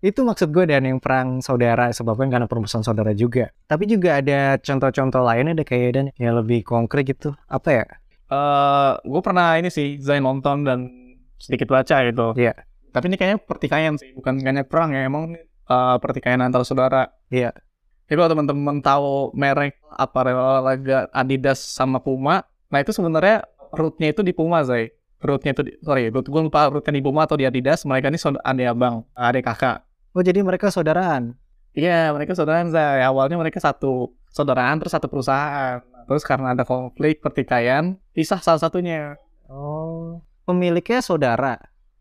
Itu 0.00 0.24
maksud 0.24 0.52
gue 0.52 0.64
dan 0.68 0.84
yang 0.84 1.00
perang 1.00 1.40
saudara 1.44 1.88
sebabnya 1.92 2.36
karena 2.36 2.46
permusuhan 2.48 2.84
saudara 2.84 3.12
juga. 3.16 3.52
Tapi 3.68 3.84
juga 3.88 4.20
ada 4.20 4.56
contoh-contoh 4.60 5.24
lainnya 5.24 5.56
deh 5.56 5.64
kayak 5.64 5.90
dan 5.92 6.04
yang 6.20 6.36
lebih 6.40 6.64
konkret 6.64 7.04
gitu. 7.08 7.32
Apa 7.48 7.68
ya? 7.72 7.84
Eh 8.30 8.90
gue 9.02 9.20
pernah 9.20 9.58
ini 9.58 9.68
sih 9.68 9.98
Zain 9.98 10.22
nonton 10.22 10.62
dan 10.62 10.86
sedikit 11.36 11.66
baca 11.66 11.96
gitu 12.06 12.32
Iya. 12.38 12.54
tapi 12.90 13.10
ini 13.10 13.16
kayaknya 13.18 13.38
pertikaian 13.42 13.94
sih 13.98 14.14
bukan 14.14 14.38
kayaknya 14.38 14.64
perang 14.64 14.94
ya 14.94 15.04
emang 15.04 15.34
eh, 15.66 15.96
pertikaian 15.98 16.38
antar 16.38 16.62
saudara 16.62 17.10
Iya. 17.28 17.50
jadi 18.06 18.16
kalau 18.16 18.30
teman-teman 18.30 18.78
tahu 18.80 19.34
merek 19.34 19.78
aparel 19.90 20.38
olahraga 20.38 21.10
Adidas 21.10 21.58
sama 21.58 21.98
Puma 21.98 22.46
nah 22.70 22.78
itu 22.78 22.94
sebenarnya 22.94 23.42
rootnya 23.74 24.14
itu 24.14 24.22
di 24.22 24.30
Puma 24.30 24.62
Zai 24.62 24.94
rootnya 25.20 25.52
itu 25.52 25.62
di, 25.66 25.72
sorry 25.82 26.08
root 26.08 26.26
gue 26.26 26.40
lupa 26.40 26.70
rootnya 26.70 26.94
di 26.94 27.02
Puma 27.02 27.26
atau 27.26 27.34
di 27.34 27.44
Adidas 27.44 27.82
mereka 27.82 28.08
ini 28.08 28.18
adik 28.18 28.66
abang 28.70 29.02
adik 29.12 29.44
kakak 29.46 29.82
Oh 30.10 30.26
jadi 30.26 30.42
mereka 30.42 30.74
saudaraan. 30.74 31.38
Iya, 31.74 32.10
mereka 32.10 32.34
saudaraan 32.34 32.70
Zai. 32.74 33.02
Awalnya 33.02 33.38
mereka 33.38 33.62
satu 33.62 34.14
saudaraan 34.30 34.78
terus 34.82 34.92
satu 34.94 35.06
perusahaan. 35.06 35.78
Terus 36.06 36.26
karena 36.26 36.58
ada 36.58 36.66
konflik 36.66 37.22
pertikaian, 37.22 37.94
pisah 38.10 38.42
salah 38.42 38.58
satunya. 38.58 39.14
Oh. 39.46 40.18
Pemiliknya 40.42 40.98
saudara. 40.98 41.54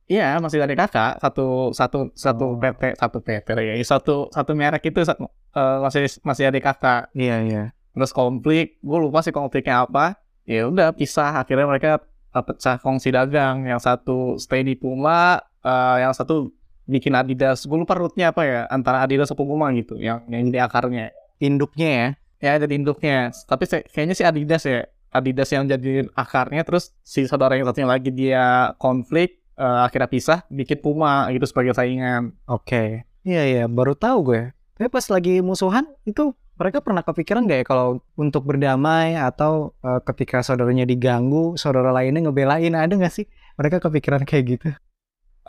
Iya, 0.09 0.41
masih 0.41 0.65
ada 0.65 0.73
kakak 0.73 1.21
satu 1.21 1.69
satu 1.69 1.97
Oh. 2.01 2.05
satu 2.17 2.45
PT 2.57 2.97
satu 2.97 3.17
PT 3.21 3.47
ya. 3.53 3.73
Satu 3.85 4.25
satu 4.33 4.57
merek 4.57 4.81
itu 4.89 5.05
satu- 5.05 5.29
eh, 5.53 5.77
masih 5.85 6.09
masih 6.25 6.49
ada 6.49 6.57
kakak. 6.57 7.13
Iya 7.13 7.37
iya. 7.45 7.63
Terus 7.93 8.09
konflik, 8.09 8.81
gue 8.81 8.97
lupa 8.97 9.21
sih 9.21 9.29
konfliknya 9.29 9.85
apa. 9.85 10.17
Ya 10.49 10.65
udah 10.65 10.97
pisah. 10.97 11.45
Akhirnya 11.45 11.69
mereka 11.69 12.01
uh, 12.33 12.41
pecah 12.41 12.81
kongsi 12.81 13.13
dagang. 13.13 13.69
Yang 13.69 13.85
satu 13.85 14.17
stay 14.41 14.65
di 14.65 14.73
Puma, 14.73 15.37
uh, 15.61 15.97
yang 16.01 16.13
satu 16.13 16.49
bikin 16.89 17.13
Adidas. 17.13 17.69
Gue 17.69 17.77
lupa 17.77 17.93
rootnya 17.93 18.33
apa 18.33 18.41
ya, 18.41 18.59
antara 18.73 19.05
Adidas 19.05 19.29
atau 19.29 19.45
Puma 19.45 19.69
gitu, 19.77 19.95
yang 20.01 20.25
yang 20.25 20.49
jadi 20.49 20.65
akarnya. 20.65 21.13
Induknya 21.37 21.89
ya. 21.93 22.07
Ya 22.39 22.51
jadi 22.65 22.73
induknya. 22.81 23.29
Tapi 23.45 23.69
kayaknya 23.93 24.15
sih 24.17 24.25
Adidas 24.25 24.65
ya. 24.65 24.89
Adidas 25.09 25.49
yang 25.49 25.65
jadi 25.65 26.05
akarnya, 26.13 26.61
terus 26.61 26.93
si 27.01 27.25
saudara 27.25 27.57
yang 27.57 27.65
satunya 27.65 27.89
lagi 27.89 28.13
dia 28.13 28.77
konflik, 28.77 29.41
uh, 29.57 29.81
akhirnya 29.85 30.05
pisah, 30.05 30.39
bikin 30.53 30.77
Puma 30.85 31.25
gitu 31.33 31.49
sebagai 31.49 31.73
saingan. 31.73 32.37
Oke. 32.45 33.09
Iya 33.25 33.43
iya, 33.45 33.63
baru 33.65 33.97
tahu 33.97 34.33
gue. 34.33 34.41
Tapi 34.77 34.87
pas 34.87 35.05
lagi 35.09 35.41
musuhan 35.41 35.89
itu 36.05 36.31
mereka 36.55 36.83
pernah 36.83 37.03
kepikiran 37.03 37.47
nggak 37.47 37.59
ya 37.63 37.65
kalau 37.65 37.87
untuk 38.19 38.47
berdamai 38.47 39.15
atau 39.15 39.75
eh, 39.81 39.99
ketika 40.07 40.43
saudaranya 40.45 40.85
diganggu, 40.85 41.55
saudara 41.55 41.91
lainnya 41.91 42.29
ngebelain 42.29 42.75
ada 42.75 42.93
nggak 42.93 43.11
sih? 43.11 43.25
Mereka 43.59 43.83
kepikiran 43.83 44.23
kayak 44.23 44.43
gitu. 44.45 44.69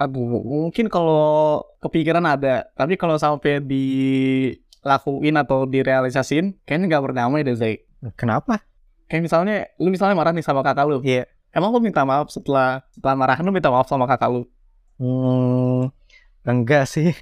Aduh, 0.00 0.40
mungkin 0.40 0.88
kalau 0.88 1.60
kepikiran 1.84 2.24
ada, 2.24 2.64
tapi 2.72 2.96
kalau 2.96 3.20
sampai 3.20 3.60
dilakuin 3.60 5.36
atau 5.36 5.68
direalisasin, 5.68 6.56
kayaknya 6.64 6.96
nggak 6.96 7.04
berdamai 7.04 7.44
deh, 7.44 7.52
Zay. 7.52 7.84
Kenapa? 8.16 8.64
Kayak 9.12 9.28
misalnya, 9.28 9.56
lu 9.76 9.92
misalnya 9.92 10.16
marah 10.16 10.32
nih 10.32 10.40
sama 10.40 10.64
kakak 10.64 10.88
lu. 10.88 11.04
Iya. 11.04 11.28
Emang 11.52 11.76
lu 11.76 11.84
minta 11.84 12.00
maaf 12.08 12.32
setelah 12.32 12.80
setelah 12.96 13.12
marah, 13.12 13.36
lu 13.44 13.52
minta 13.52 13.68
maaf 13.68 13.92
sama 13.92 14.08
kakak 14.08 14.32
lu? 14.32 14.48
Hmm, 14.96 15.92
enggak 16.48 16.88
sih. 16.88 17.12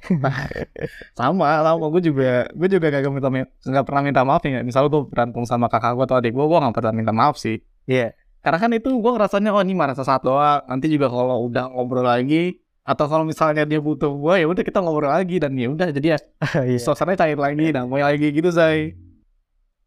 Sama, 1.19 1.63
sama 1.67 1.87
gue 1.99 2.03
juga, 2.15 2.47
gue 2.55 2.69
juga 2.71 2.95
gak 2.95 3.11
minta 3.11 3.31
nggak 3.43 3.85
pernah 3.87 4.03
minta 4.07 4.23
maaf 4.23 4.43
ya. 4.47 4.63
Misalnya 4.63 4.87
gue 4.87 5.03
berantem 5.11 5.43
sama 5.51 5.67
kakak 5.67 5.99
gue 5.99 6.05
atau 6.07 6.17
adik 6.23 6.31
gue, 6.31 6.45
gue 6.47 6.59
nggak 6.63 6.75
pernah 6.79 6.95
minta 6.95 7.11
maaf 7.11 7.35
sih. 7.43 7.59
Iya. 7.91 8.15
Karena 8.39 8.59
kan 8.63 8.71
itu 8.71 8.95
gue 8.95 9.13
ngerasanya, 9.19 9.51
oh 9.51 9.63
ini 9.67 9.75
marah 9.75 9.99
sesaat 9.99 10.23
doang. 10.23 10.63
Nanti 10.71 10.87
juga 10.87 11.11
kalau 11.11 11.43
udah 11.51 11.75
ngobrol 11.75 12.07
lagi, 12.07 12.63
atau 12.89 13.05
kalau 13.05 13.23
misalnya 13.23 13.63
dia 13.63 13.77
butuh 13.79 14.09
gue, 14.09 14.35
ya 14.41 14.47
udah 14.49 14.65
kita 14.65 14.81
ngobrol 14.81 15.13
lagi 15.13 15.37
dan 15.37 15.53
ya 15.53 15.69
udah 15.69 15.93
jadi 15.93 16.17
ya 16.17 16.19
Iya. 16.73 16.81
suasananya 16.81 17.21
cair 17.21 17.37
lagi, 17.37 17.69
damai 17.69 18.01
lagi 18.01 18.33
gitu, 18.33 18.49
Zay. 18.49 18.97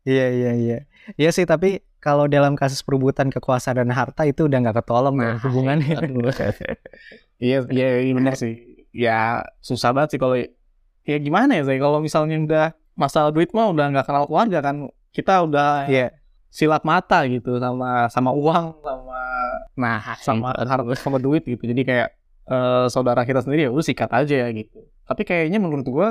Iya 0.01 0.25
iya 0.29 0.51
iya. 0.53 0.77
Iya 1.13 1.29
sih 1.29 1.46
tapi 1.46 1.81
kalau 1.98 2.25
dalam 2.25 2.53
kasus 2.53 2.81
perebutan 2.81 3.29
kekuasaan 3.29 3.77
dan 3.77 3.89
harta 3.89 4.25
itu 4.25 4.46
udah 4.46 4.58
nggak 4.60 4.81
ketolong 4.81 5.17
ya 5.17 5.25
Nah, 5.25 5.38
hubungannya. 5.41 5.96
Aduh. 5.98 6.29
Iya, 7.41 7.65
iya, 7.74 8.05
iya 8.05 8.13
benar 8.13 8.38
sih. 8.38 8.86
Ya 8.93 9.41
susah 9.60 9.98
banget 9.98 10.13
sih 10.13 10.20
kalau 10.22 10.38
ya 11.01 11.17
gimana 11.17 11.58
ya, 11.58 11.65
Zay? 11.65 11.81
Kalau 11.81 11.98
misalnya 11.98 12.38
udah 12.38 12.65
masalah 12.93 13.34
duit 13.34 13.50
mah 13.50 13.74
udah 13.74 13.89
nggak 13.89 14.05
kenal 14.05 14.29
keluarga 14.29 14.62
kan. 14.62 14.75
Kita 15.10 15.41
udah 15.41 15.89
Iya. 15.89 16.13
silat 16.53 16.86
mata 16.86 17.25
gitu 17.25 17.58
sama 17.58 18.05
sama 18.13 18.29
uang 18.29 18.77
sama 18.84 19.20
nah 19.72 19.98
sama 20.20 20.51
harus 20.53 21.00
sama 21.00 21.17
duit 21.17 21.41
gitu. 21.41 21.65
Jadi 21.65 21.81
kayak 21.81 22.13
eh, 22.45 22.86
saudara 22.88 23.21
kita 23.21 23.41
sendiri 23.41 23.67
ya 23.67 23.71
udah 23.71 23.83
sikat 23.83 24.10
aja 24.10 24.36
ya 24.43 24.48
gitu. 24.50 24.81
Tapi 25.03 25.21
kayaknya 25.21 25.60
menurut 25.60 25.86
gua 25.86 26.10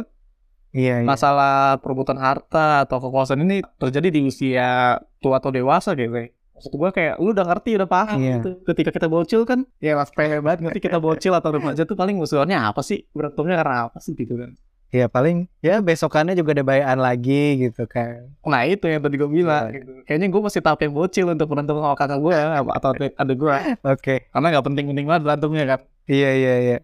Iya 0.71 1.03
iya. 1.03 1.07
masalah 1.07 1.83
perebutan 1.83 2.15
harta 2.15 2.87
atau 2.87 3.03
kekuasaan 3.03 3.43
ini 3.43 3.59
terjadi 3.75 4.09
di 4.09 4.21
usia 4.23 5.03
tua 5.19 5.43
atau 5.43 5.51
dewasa 5.51 5.99
gitu 5.99 6.15
Zay. 6.15 6.31
Maksud 6.55 6.73
gua 6.77 6.91
kayak 6.93 7.19
lu 7.19 7.33
udah 7.33 7.43
ngerti 7.43 7.75
udah 7.75 7.89
paham 7.89 8.19
Iya. 8.23 8.39
gitu. 8.39 8.51
Ketika 8.63 8.91
kita 8.93 9.11
bocil 9.11 9.43
kan 9.43 9.67
ya 9.83 9.99
mas 9.99 10.15
banget 10.15 10.61
ngerti 10.63 10.79
kita 10.79 11.03
bocil 11.03 11.35
atau 11.35 11.51
remaja 11.51 11.83
tuh 11.83 11.99
paling 11.99 12.15
musuhannya 12.15 12.55
apa 12.55 12.85
sih? 12.85 13.03
Berantemnya 13.11 13.59
karena 13.59 13.91
apa 13.91 13.99
sih 13.99 14.15
gitu 14.15 14.39
kan. 14.39 14.55
Iya 14.91 15.07
paling 15.07 15.47
ya 15.59 15.79
besokannya 15.79 16.35
juga 16.35 16.51
ada 16.51 16.67
bayaan 16.67 16.99
lagi 16.99 17.63
gitu 17.63 17.87
kan. 17.87 18.31
Nah 18.43 18.67
itu 18.67 18.87
yang 18.87 19.03
tadi 19.03 19.19
gue 19.19 19.31
bilang 19.31 19.71
Iya. 19.71 19.83
gitu. 19.83 19.91
Kayaknya 20.03 20.27
gue 20.29 20.41
masih 20.43 20.61
tahap 20.63 20.79
yang 20.83 20.93
bocil 20.93 21.27
untuk 21.31 21.47
berantem 21.47 21.75
sama 21.79 21.95
kakak 21.95 22.19
gue 22.19 22.35
atau 22.75 22.89
adik 22.95 23.13
adik 23.15 23.37
gue. 23.39 23.57
Oke. 23.87 24.15
Karena 24.31 24.47
nggak 24.51 24.65
penting-penting 24.67 25.07
banget 25.07 25.23
berantemnya 25.27 25.65
kan. 25.67 25.81
Iya 26.11 26.31
iya 26.35 26.55
iya. 26.59 26.79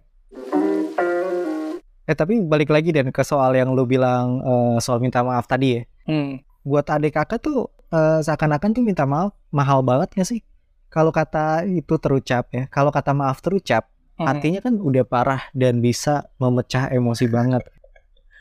Eh 2.06 2.14
tapi 2.14 2.38
balik 2.46 2.70
lagi 2.70 2.94
dan 2.94 3.10
ke 3.10 3.26
soal 3.26 3.58
yang 3.58 3.74
lu 3.74 3.82
bilang 3.82 4.38
eh, 4.38 4.76
soal 4.78 5.02
minta 5.02 5.26
maaf 5.26 5.50
tadi 5.50 5.74
ya. 5.74 5.82
Hmm. 6.06 6.38
Buat 6.62 6.94
adik 6.94 7.18
kakak 7.18 7.42
tuh 7.42 7.66
eh, 7.90 8.22
seakan-akan 8.22 8.70
tuh 8.70 8.86
minta 8.86 9.02
maaf 9.02 9.34
mahal 9.50 9.82
banget 9.82 10.14
gak 10.14 10.28
sih? 10.30 10.40
Kalau 10.86 11.10
kata 11.10 11.66
itu 11.66 11.98
terucap 11.98 12.46
ya, 12.54 12.70
kalau 12.70 12.94
kata 12.94 13.10
maaf 13.10 13.42
terucap, 13.42 13.90
Hmm. 14.16 14.24
artinya 14.32 14.64
kan 14.64 14.80
udah 14.80 15.04
parah 15.04 15.44
dan 15.52 15.84
bisa 15.84 16.24
memecah 16.40 16.88
emosi 16.88 17.28
banget. 17.28 17.60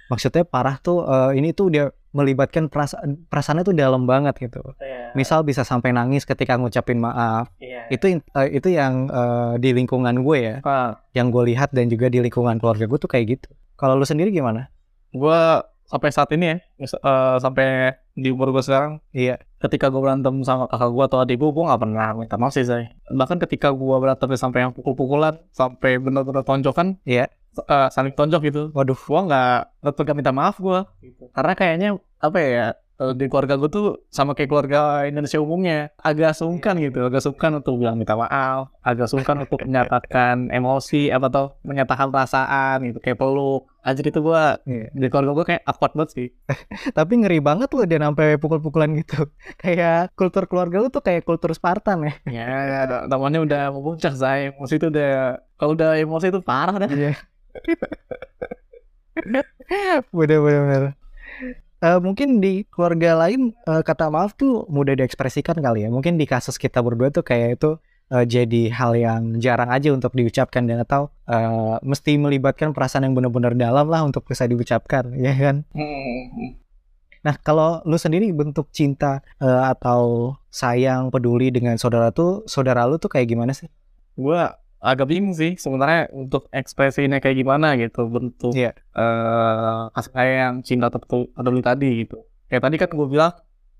Maksudnya 0.08 0.48
parah 0.48 0.80
tuh 0.80 1.04
eh, 1.04 1.36
ini 1.42 1.52
tuh 1.52 1.68
udah 1.68 1.92
melibatkan 2.16 2.72
perasaan 2.72 3.28
perasaannya 3.28 3.68
tuh 3.68 3.76
dalam 3.76 4.08
banget 4.08 4.40
gitu. 4.40 4.64
Iya. 4.80 5.12
Misal 5.20 5.44
bisa 5.44 5.68
sampai 5.68 5.92
nangis 5.92 6.24
ketika 6.24 6.56
ngucapin 6.56 7.04
maaf. 7.04 7.52
Iya. 7.60 7.92
Itu 7.92 8.08
eh, 8.16 8.50
itu 8.56 8.72
yang 8.72 9.12
eh, 9.12 9.54
di 9.60 9.76
lingkungan 9.76 10.24
gue 10.24 10.38
ya, 10.40 10.56
Nah, 10.64 10.96
yang 11.12 11.28
gue 11.28 11.52
lihat 11.52 11.76
dan 11.76 11.92
juga 11.92 12.08
di 12.08 12.24
lingkungan 12.24 12.56
keluarga 12.56 12.88
gue 12.88 13.00
tuh 13.00 13.12
kayak 13.12 13.26
gitu. 13.36 13.50
Kalau 13.76 14.00
lu 14.00 14.08
sendiri 14.08 14.32
gimana? 14.32 14.72
gue 15.16 15.42
sampai 15.88 16.10
saat 16.12 16.28
ini 16.36 16.56
ya, 16.56 16.58
eh, 16.84 17.36
sampai 17.40 17.96
di 18.16 18.32
umur 18.32 18.50
gue 18.50 18.64
sekarang, 18.64 19.04
Iya. 19.12 19.44
ketika 19.60 19.92
gue 19.92 20.00
berantem 20.00 20.40
sama 20.42 20.66
kakak 20.66 20.90
gue 20.90 21.04
atau 21.04 21.18
adik 21.20 21.36
gue, 21.36 21.50
gue 21.52 21.64
nggak 21.64 21.82
pernah 21.84 22.08
minta 22.16 22.36
maaf 22.36 22.56
sih 22.56 22.64
saya. 22.64 22.88
Bahkan 23.08 23.38
ketika 23.44 23.70
gue 23.70 23.96
berantem 24.00 24.32
sampai 24.34 24.64
yang 24.64 24.72
pukul-pukulan, 24.72 25.36
sampai 25.52 26.00
benar-benar 26.00 26.42
tonjokan, 26.42 26.96
Iya. 27.04 27.28
eh, 27.56 27.88
saling 27.90 28.12
tonjok 28.12 28.42
gitu. 28.44 28.62
Waduh. 28.72 28.96
gue 28.96 29.22
nggak 29.28 29.56
tetep 29.84 30.04
gak 30.06 30.18
minta 30.18 30.32
maaf 30.32 30.56
gue 30.58 30.80
karena 31.32 31.54
kayaknya 31.54 31.90
apa 32.18 32.38
ya 32.40 32.66
di 32.96 33.28
keluarga 33.28 33.56
gue 33.56 33.68
tuh 33.68 33.86
sama 34.08 34.32
kayak 34.32 34.48
keluarga 34.48 34.80
Indonesia 35.04 35.36
umumnya 35.38 35.92
agak 35.98 36.32
sungkan 36.32 36.80
gitu 36.80 37.04
agak 37.04 37.20
sungkan 37.20 37.60
untuk 37.60 37.76
bilang 37.76 37.96
minta 37.96 38.16
maaf 38.16 38.72
agak 38.80 39.06
sungkan 39.06 39.44
untuk 39.44 39.60
menyatakan 39.60 40.48
emosi 40.48 41.12
apa 41.12 41.28
atau 41.28 41.46
menyatakan 41.62 42.08
perasaan 42.08 42.88
gitu 42.88 42.98
kayak 42.98 43.20
peluk 43.20 43.68
anjir 43.82 44.06
itu 44.06 44.18
gue 44.18 44.44
Iya. 44.64 44.88
di 44.92 45.08
keluarga 45.08 45.32
gue 45.34 45.46
kayak 45.46 45.64
awkward 45.64 45.94
banget 45.94 46.10
sih 46.12 46.28
Tapi 46.98 47.14
ngeri 47.20 47.40
banget 47.40 47.68
loh 47.70 47.84
dia 47.84 48.00
sampai 48.00 48.28
pukul-pukulan 48.36 48.90
gitu. 48.96 49.28
kayak 49.62 50.16
kultur 50.16 50.48
keluarga 50.48 50.80
lu 50.80 50.88
tuh 50.88 51.04
kayak 51.04 51.22
kultur 51.22 51.52
Spartan 51.52 52.00
ya. 52.02 52.14
ya 52.26 52.48
ada- 52.88 53.06
namanya 53.06 53.44
udah 53.44 53.62
memuncak 53.72 54.16
saya 54.16 54.50
emosi 54.50 54.74
itu 54.76 54.88
udah 54.88 55.36
kalau 55.56 55.76
udah 55.76 56.00
emosi 56.00 56.32
itu 56.32 56.40
parah 56.40 56.80
dah 56.80 56.88
Iya. 56.88 57.12
bener 60.16 60.40
bener 60.40 60.84
Eh, 61.86 62.00
mungkin 62.02 62.42
di 62.42 62.66
keluarga 62.74 63.14
lain 63.14 63.54
eh, 63.54 63.84
kata 63.86 64.10
maaf 64.10 64.34
tuh 64.34 64.66
mudah 64.74 64.98
diekspresikan 64.98 65.62
kali 65.62 65.86
ya. 65.86 65.90
Mungkin 65.94 66.18
di 66.18 66.26
kasus 66.26 66.58
kita 66.58 66.82
berdua 66.82 67.14
tuh 67.14 67.22
kayak 67.22 67.62
itu 67.62 67.78
eh, 68.10 68.26
jadi 68.26 68.74
hal 68.74 68.98
yang 68.98 69.22
jarang 69.38 69.70
aja 69.70 69.94
untuk 69.94 70.18
diucapkan 70.18 70.66
dan 70.66 70.82
atau 70.82 71.14
eh, 71.30 71.78
mesti 71.86 72.18
melibatkan 72.18 72.74
perasaan 72.74 73.06
yang 73.06 73.14
benar-benar 73.14 73.54
dalam 73.54 73.86
lah 73.86 74.02
untuk 74.02 74.26
bisa 74.26 74.50
diucapkan, 74.50 75.14
ya 75.14 75.34
kan? 75.38 75.62
Hmm. 75.78 76.58
Nah, 77.26 77.36
kalau 77.42 77.82
lu 77.86 77.98
sendiri 78.02 78.34
bentuk 78.34 78.74
cinta 78.74 79.22
eh, 79.38 79.64
atau 79.70 80.34
sayang, 80.50 81.14
peduli 81.14 81.54
dengan 81.54 81.78
saudara 81.78 82.10
tuh, 82.10 82.50
saudara 82.50 82.90
lu 82.90 82.98
tuh 82.98 83.14
kayak 83.14 83.30
gimana 83.30 83.54
sih? 83.54 83.70
gue 84.16 84.42
agak 84.86 85.10
bingung 85.10 85.34
sih 85.34 85.58
sebenarnya 85.58 86.14
untuk 86.14 86.46
ekspresinya 86.50 87.18
kayak 87.18 87.38
gimana 87.38 87.74
gitu 87.76 88.06
bentuk 88.06 88.54
Iya. 88.54 88.72
eh 88.94 89.82
kasih 89.92 90.12
sayang 90.14 90.56
cinta 90.62 90.88
atau 90.88 91.02
peduli 91.28 91.60
tadi 91.60 92.06
gitu 92.06 92.22
kayak 92.46 92.62
tadi 92.62 92.76
kan 92.78 92.90
gue 92.92 93.10
bilang 93.10 93.34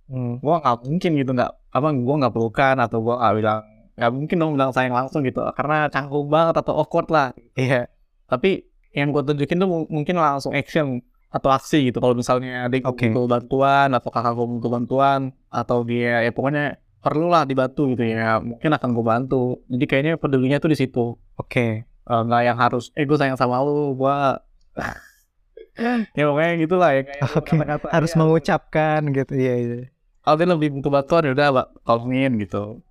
Hmm. 0.06 0.38
gue 0.38 0.54
nggak 0.54 0.86
mungkin 0.86 1.12
gitu 1.18 1.32
nggak 1.34 1.52
apa 1.72 1.88
gue 1.92 2.16
nggak 2.22 2.30
pelukan 2.30 2.76
atau 2.78 3.02
gue 3.02 3.16
nggak 3.16 3.36
bilang 3.36 3.62
nggak 3.98 4.12
mungkin 4.14 4.36
dong 4.38 4.52
bilang 4.54 4.70
sayang 4.70 4.94
langsung 4.94 5.22
gitu 5.22 5.42
karena 5.52 5.90
canggung 5.90 6.30
banget 6.30 6.62
atau 6.62 6.78
awkward 6.78 7.10
lah 7.10 7.34
Iya. 7.58 7.90
tapi 8.26 8.70
yang 8.94 9.10
gue 9.10 9.22
tunjukin 9.24 9.58
tuh 9.58 9.66
mu- 9.66 9.90
mungkin 9.90 10.16
langsung 10.16 10.54
action 10.54 11.02
atau 11.28 11.50
aksi 11.50 11.90
gitu 11.90 11.98
kalau 11.98 12.14
misalnya 12.14 12.70
dia 12.70 12.86
Oke. 12.86 13.10
butuh 13.10 13.26
bantuan 13.28 13.90
atau 13.92 14.08
kakak 14.08 14.34
gue 14.34 14.46
butuh 14.48 14.72
bantuan 14.72 15.22
atau 15.50 15.82
dia 15.82 16.22
ya 16.22 16.30
pokoknya 16.30 16.78
perlulah 17.06 17.46
dibantu 17.46 17.94
gitu 17.94 18.02
ya 18.02 18.42
mungkin 18.42 18.74
akan 18.74 18.90
gue 18.98 19.06
bantu 19.06 19.44
jadi 19.70 19.86
kayaknya 19.86 20.14
pedulinya 20.18 20.58
tuh 20.58 20.74
di 20.74 20.78
situ 20.82 21.14
Oke. 21.38 21.86
Eh, 21.86 22.22
nggak 22.26 22.42
yang 22.42 22.58
harus 22.58 22.90
eh 22.98 23.06
gue 23.06 23.18
sayang 23.18 23.38
sama 23.38 23.62
lu 23.62 23.94
gua 23.94 24.42
ya 26.18 26.24
pokoknya 26.26 26.54
gitulah 26.66 26.90
ya 26.98 27.02
kayak 27.06 27.22
Oke, 27.36 27.54
kata-kata, 27.54 27.86
Harus 27.92 28.12
ya, 28.14 28.18
mengucapkan 28.24 29.00
gitu. 29.12 29.34
Iya, 29.36 29.54
iya. 29.60 29.78
kalau 30.26 30.36
dia 30.42 30.48
lebih 30.50 30.70
butuh 30.80 30.90
bantuan 30.90 31.22
ya 31.30 31.32
udah 31.38 31.48
Pak, 31.54 31.68
tolongin 31.86 32.32
gitu 32.42 32.82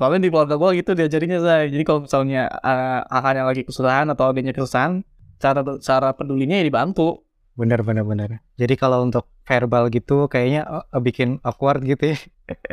soalnya 0.00 0.24
di 0.24 0.30
keluarga 0.32 0.56
gua 0.56 0.72
gitu 0.72 0.96
diajarinnya 0.96 1.38
saya 1.44 1.68
jadi 1.68 1.84
kalau 1.84 2.08
misalnya 2.08 2.48
eh, 2.48 3.00
kakaknya 3.04 3.42
lagi 3.44 3.62
kesusahan 3.68 4.06
atau 4.08 4.24
adiknya 4.32 4.56
kesusahan 4.56 5.04
cara 5.36 5.60
cara 5.84 6.08
pedulinya 6.16 6.56
ya 6.58 6.64
dibantu 6.64 7.20
Bener 7.60 7.84
bener 7.84 8.08
bener. 8.08 8.30
Jadi 8.56 8.72
kalau 8.80 9.04
untuk 9.04 9.28
verbal 9.44 9.92
gitu 9.92 10.30
kayaknya 10.32 10.64
eh, 10.64 11.02
bikin 11.02 11.44
awkward 11.44 11.84
gitu 11.84 12.16
ya. 12.16 12.18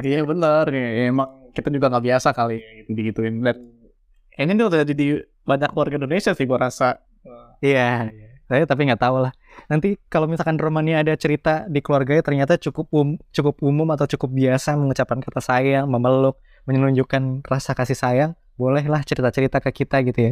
Iya 0.01 0.21
bener 0.25 0.65
ya, 0.69 0.87
ya 0.93 1.03
emang 1.13 1.29
kita 1.53 1.73
juga 1.73 1.89
nggak 1.89 2.05
biasa 2.05 2.29
kali 2.33 2.57
ya, 2.61 2.71
gitu 2.83 2.89
digituin 2.93 3.41
dan 3.41 3.57
ini 4.37 4.51
tuh 4.53 4.69
terjadi 4.69 4.93
di 4.93 5.07
banyak 5.47 5.69
keluarga 5.73 5.95
Indonesia 5.97 6.31
sih 6.33 6.45
gua 6.45 6.69
rasa 6.69 7.07
Iya. 7.63 8.13
Saya 8.47 8.63
tapi 8.63 8.87
nggak 8.87 9.01
tahu 9.01 9.27
lah. 9.27 9.33
Nanti 9.67 9.99
kalau 10.07 10.29
misalkan 10.29 10.55
romannya 10.55 11.03
ada 11.03 11.13
cerita 11.19 11.67
di 11.67 11.83
keluarganya 11.83 12.23
ternyata 12.23 12.55
cukup 12.55 12.87
um, 12.95 13.19
cukup 13.35 13.59
umum 13.59 13.91
atau 13.91 14.07
cukup 14.07 14.31
biasa 14.31 14.79
mengucapkan 14.79 15.19
kata 15.19 15.43
sayang, 15.43 15.91
memeluk, 15.91 16.39
menunjukkan 16.63 17.43
rasa 17.43 17.75
kasih 17.75 17.97
sayang, 17.97 18.31
bolehlah 18.55 19.03
cerita-cerita 19.03 19.59
ke 19.59 19.83
kita 19.83 19.99
gitu 20.07 20.31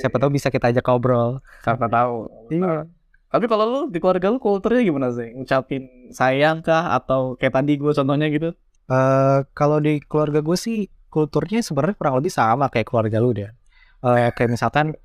Siapa 0.00 0.16
tahu 0.16 0.32
bisa 0.32 0.48
kita 0.48 0.72
ajak 0.72 0.86
ngobrol. 0.88 1.44
Siapa 1.60 1.84
tahu. 1.92 2.32
Iya. 2.48 2.88
Tapi 3.30 3.44
kalau 3.46 3.64
lu 3.68 3.80
di 3.92 3.98
keluarga 4.02 4.32
lu 4.32 4.40
kulturnya 4.40 4.82
gimana 4.82 5.12
sih? 5.12 5.28
Ngucapin 5.36 6.10
sayang 6.10 6.64
kah 6.64 6.96
atau 6.96 7.36
kayak 7.36 7.60
tadi 7.60 7.76
gue 7.76 7.92
contohnya 7.92 8.26
gitu? 8.32 8.56
Eh 8.90 9.38
kalau 9.54 9.78
di 9.78 10.02
keluarga 10.02 10.42
gue 10.42 10.58
sih 10.58 10.78
kulturnya 11.06 11.62
sebenarnya 11.62 11.94
kurang 11.94 12.18
lebih 12.18 12.30
sama 12.30 12.66
kayak 12.66 12.90
keluarga 12.90 13.16
lu 13.22 13.30
deh. 13.30 13.50
Eh 14.02 14.28
kayak 14.34 14.50
misalkan 14.50 14.98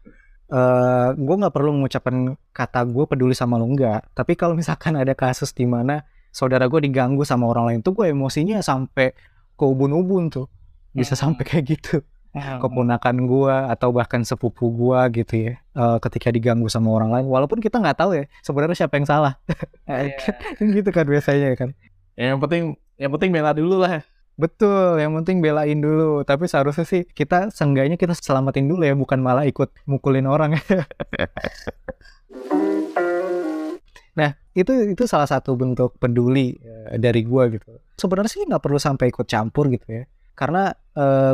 eh 0.45 1.09
gue 1.13 1.35
nggak 1.37 1.53
perlu 1.53 1.73
mengucapkan 1.73 2.33
kata 2.49 2.85
gue 2.85 3.05
peduli 3.05 3.33
sama 3.33 3.61
lu 3.61 3.69
enggak. 3.69 4.05
Tapi 4.13 4.33
kalau 4.33 4.53
misalkan 4.57 4.97
ada 4.97 5.13
kasus 5.13 5.53
di 5.53 5.65
mana 5.65 6.01
saudara 6.29 6.65
gue 6.65 6.81
diganggu 6.83 7.21
sama 7.23 7.45
orang 7.47 7.65
lain 7.69 7.79
tuh 7.79 7.93
gue 7.93 8.09
emosinya 8.09 8.59
sampai 8.59 9.13
ke 9.53 9.63
ubun-ubun 9.63 10.29
tuh. 10.29 10.49
Bisa 10.91 11.13
Hmm. 11.13 11.21
sampai 11.31 11.43
kayak 11.45 11.65
gitu. 11.69 11.97
Hmm. 12.35 12.59
keponakan 12.59 13.31
gua 13.31 13.71
atau 13.71 13.95
bahkan 13.95 14.19
sepupu 14.27 14.67
gua 14.67 15.07
gitu 15.07 15.39
ya 15.39 15.53
eh, 15.55 15.97
ketika 16.03 16.35
diganggu 16.35 16.67
sama 16.67 16.91
orang 16.91 17.07
lain 17.07 17.31
walaupun 17.31 17.63
kita 17.63 17.79
nggak 17.79 17.95
tahu 17.95 18.11
ya 18.11 18.27
sebenarnya 18.43 18.75
siapa 18.75 18.99
yang 18.99 19.07
salah 19.07 19.39
gitu 20.59 20.89
kan 20.91 21.07
biasanya 21.07 21.55
kan 21.55 21.71
Ya, 22.19 22.35
yang 22.35 22.43
penting 22.43 22.75
yang 22.99 23.11
penting 23.15 23.31
bela 23.31 23.51
dulu 23.55 23.83
lah. 23.83 24.03
betul 24.35 24.99
yang 24.99 25.15
penting 25.21 25.39
belain 25.39 25.79
dulu. 25.79 26.27
Tapi 26.27 26.51
seharusnya 26.51 26.83
sih 26.83 27.07
kita 27.07 27.55
seenggaknya 27.55 27.95
kita 27.95 28.11
selamatin 28.11 28.67
dulu 28.67 28.83
ya 28.83 28.91
bukan 28.91 29.23
malah 29.23 29.47
ikut 29.47 29.71
mukulin 29.87 30.27
orang. 30.27 30.57
Nah 34.15 34.31
itu 34.55 34.95
itu 34.95 35.03
salah 35.11 35.27
satu 35.27 35.59
bentuk 35.59 35.99
peduli 35.99 36.55
eh, 36.55 36.95
dari 36.95 37.27
gua 37.27 37.51
gitu. 37.51 37.83
Sebenarnya 37.99 38.31
sih 38.31 38.47
nggak 38.47 38.63
perlu 38.63 38.79
sampai 38.79 39.11
ikut 39.11 39.27
campur 39.27 39.67
gitu 39.67 39.83
ya. 39.91 40.03
Karena 40.35 40.71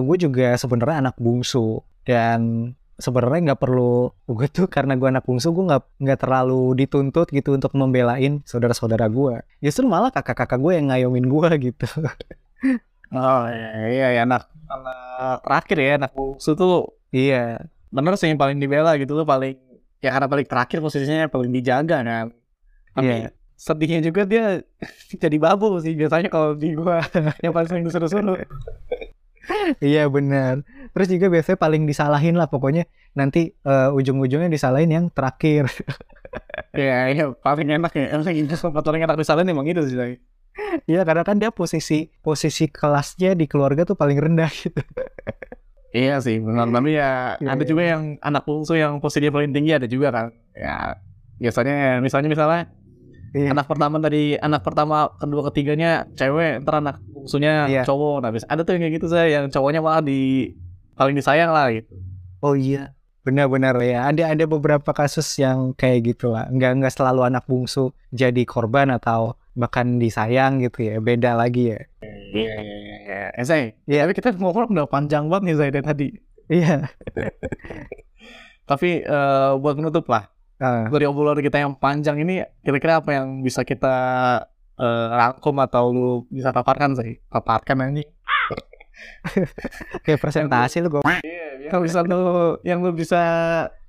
gue 0.01 0.17
juga 0.17 0.57
sebenarnya 0.57 1.05
anak 1.05 1.15
bungsu. 1.21 1.81
Dan 2.01 2.73
sebenarnya 3.01 3.51
nggak 3.51 3.61
perlu 3.61 4.13
gue 4.29 4.47
tuh 4.47 4.69
karena 4.69 4.93
gue 4.93 5.09
anak 5.09 5.25
bungsu 5.25 5.51
gue 5.51 5.65
nggak 5.67 5.83
nggak 5.99 6.19
terlalu 6.21 6.77
dituntut 6.77 7.27
gitu 7.27 7.51
untuk 7.51 7.73
membelain 7.73 8.45
saudara-saudara 8.45 9.09
gue 9.09 9.41
justru 9.59 9.83
malah 9.85 10.09
kakak-kakak 10.09 10.61
gue 10.61 10.73
yang 10.77 10.87
ngayomin 10.87 11.25
gue 11.25 11.49
gitu 11.67 11.87
Oh 13.11 13.43
iya, 13.43 13.69
iya, 13.91 14.07
iya 14.15 14.21
anak 14.23 14.47
anak 14.71 15.43
terakhir 15.43 15.77
ya 15.83 15.91
anak 15.99 16.11
bungsu 16.15 16.55
tuh 16.55 16.95
iya 17.11 17.59
bener 17.91 18.15
sih 18.15 18.31
yang 18.31 18.39
paling 18.39 18.55
dibela 18.55 18.95
gitu 18.95 19.19
tuh 19.19 19.27
paling 19.27 19.59
ya 19.99 20.15
karena 20.15 20.31
paling 20.31 20.47
terakhir 20.47 20.79
posisinya 20.79 21.27
paling 21.27 21.51
dijaga 21.51 21.99
kan. 22.01 22.31
Tapi 22.95 23.27
Iya. 23.27 23.29
sedihnya 23.59 23.99
juga 24.01 24.23
dia 24.23 24.63
jadi 25.21 25.37
babu 25.37 25.75
sih 25.83 25.91
biasanya 25.91 26.31
kalau 26.31 26.55
di 26.55 26.71
gua 26.71 27.03
yang 27.43 27.51
paling 27.51 27.67
sering 27.67 27.83
disuruh-suruh. 27.83 28.39
iya 29.83 30.07
benar 30.07 30.63
terus 30.91 31.07
juga 31.07 31.27
biasanya 31.27 31.57
paling 31.57 31.83
disalahin 31.83 32.35
lah 32.35 32.47
pokoknya 32.47 32.87
nanti 33.15 33.51
eh, 33.51 33.89
ujung-ujungnya 33.91 34.47
disalahin 34.47 34.91
yang 34.91 35.05
terakhir 35.11 35.67
Iya, 36.71 37.11
iya 37.11 37.25
paling 37.35 37.67
enak 37.67 37.91
ya. 37.91 38.15
Emang 38.15 38.23
tempat 38.31 38.83
paling 38.87 39.03
enak 39.03 39.19
disalahin 39.19 39.51
emang 39.51 39.67
itu 39.67 39.83
sih. 39.83 40.15
Iya 40.87 41.03
karena 41.03 41.27
kan 41.27 41.35
dia 41.35 41.51
posisi 41.51 42.07
posisi 42.23 42.71
kelasnya 42.71 43.35
di 43.35 43.47
keluarga 43.51 43.83
tuh 43.83 43.99
paling 43.99 44.15
rendah 44.15 44.47
gitu 44.63 44.79
Iya 45.91 46.23
sih, 46.23 46.39
benar. 46.39 46.71
Tapi 46.71 46.95
ya 46.95 47.35
Iya, 47.43 47.49
ada 47.51 47.63
iya. 47.63 47.67
juga 47.67 47.83
yang 47.83 48.15
anak 48.23 48.47
bungsu 48.47 48.79
yang 48.79 49.03
posisi 49.03 49.27
paling 49.27 49.51
tinggi 49.51 49.75
ada 49.75 49.87
juga 49.91 50.07
kan. 50.15 50.27
Ya 50.55 50.95
biasanya 51.35 51.99
misalnya 51.99 52.29
misalnya 52.31 52.61
Iya. 53.31 53.55
anak 53.55 53.67
pertama 53.67 53.95
tadi 53.99 54.35
anak 54.35 54.59
pertama 54.63 55.07
kedua 55.15 55.47
ketiganya 55.51 56.03
cewek 56.19 56.67
ntar 56.67 56.83
anak 56.83 56.99
bungsunya 57.15 57.63
Iya. 57.67 57.83
cowok 57.87 58.27
nah 58.27 58.29
ada 58.35 58.61
tuh 58.67 58.75
yang 58.75 58.83
kayak 58.83 58.95
gitu 58.99 59.07
saya 59.07 59.27
yang 59.39 59.45
cowoknya 59.47 59.79
malah 59.79 60.03
di 60.03 60.51
paling 60.95 61.15
disayang 61.15 61.51
lah 61.51 61.71
gitu 61.71 61.93
Oh 62.41 62.57
iya, 62.57 62.97
benar-benar 63.21 63.77
ya. 63.85 64.09
Ada 64.09 64.33
ada 64.33 64.49
beberapa 64.49 64.97
kasus 64.97 65.29
yang 65.37 65.77
kayak 65.77 66.09
gitu 66.17 66.33
lah. 66.33 66.49
Nggak 66.49 66.71
nggak 66.81 66.93
selalu 66.97 67.21
anak 67.29 67.45
bungsu 67.45 67.93
jadi 68.09 68.41
korban 68.49 68.89
atau 68.89 69.37
bahkan 69.53 70.01
disayang 70.01 70.57
gitu 70.65 70.89
ya. 70.89 70.97
Beda 70.97 71.37
lagi 71.37 71.69
ya. 71.69 71.79
iya 72.33 72.53
iya 72.57 72.77
iya 72.81 72.97
iya 73.05 73.19
eh 73.37 73.75
ya 73.85 74.07
tapi 74.07 74.13
kita 74.17 74.33
ngobrol 74.41 74.65
udah 74.73 74.89
panjang 74.89 75.29
banget 75.29 75.53
nih 75.53 75.55
saya 75.59 75.69
dari 75.69 75.85
tadi 75.85 76.07
Iya. 76.49 76.75
tapi 78.71 79.03
eh, 79.03 79.51
buat 79.61 79.75
menutup 79.77 80.07
lah 80.09 80.31
Ah, 80.61 80.85
dari 80.93 81.09
obrolan 81.09 81.41
kita 81.41 81.57
yang 81.57 81.73
panjang 81.73 82.21
ini 82.21 82.45
kira-kira 82.61 83.01
apa 83.01 83.17
yang 83.17 83.41
bisa 83.41 83.65
kita 83.65 83.95
eh, 84.77 85.07
rangkum 85.09 85.57
atau 85.57 85.89
lu 85.89 86.09
bisa 86.29 86.53
paparkan 86.53 86.93
sih 86.93 87.17
paparkan 87.33 87.81
anjing 87.81 88.05
kayak 90.05 90.19
presentasi 90.19 90.83
lu 90.83 90.89
gue. 90.93 91.01
yang 91.71 91.81
bisa 91.81 91.99
lu 92.03 92.57
yang 92.65 92.79
lu 92.83 92.91
bisa 92.91 93.21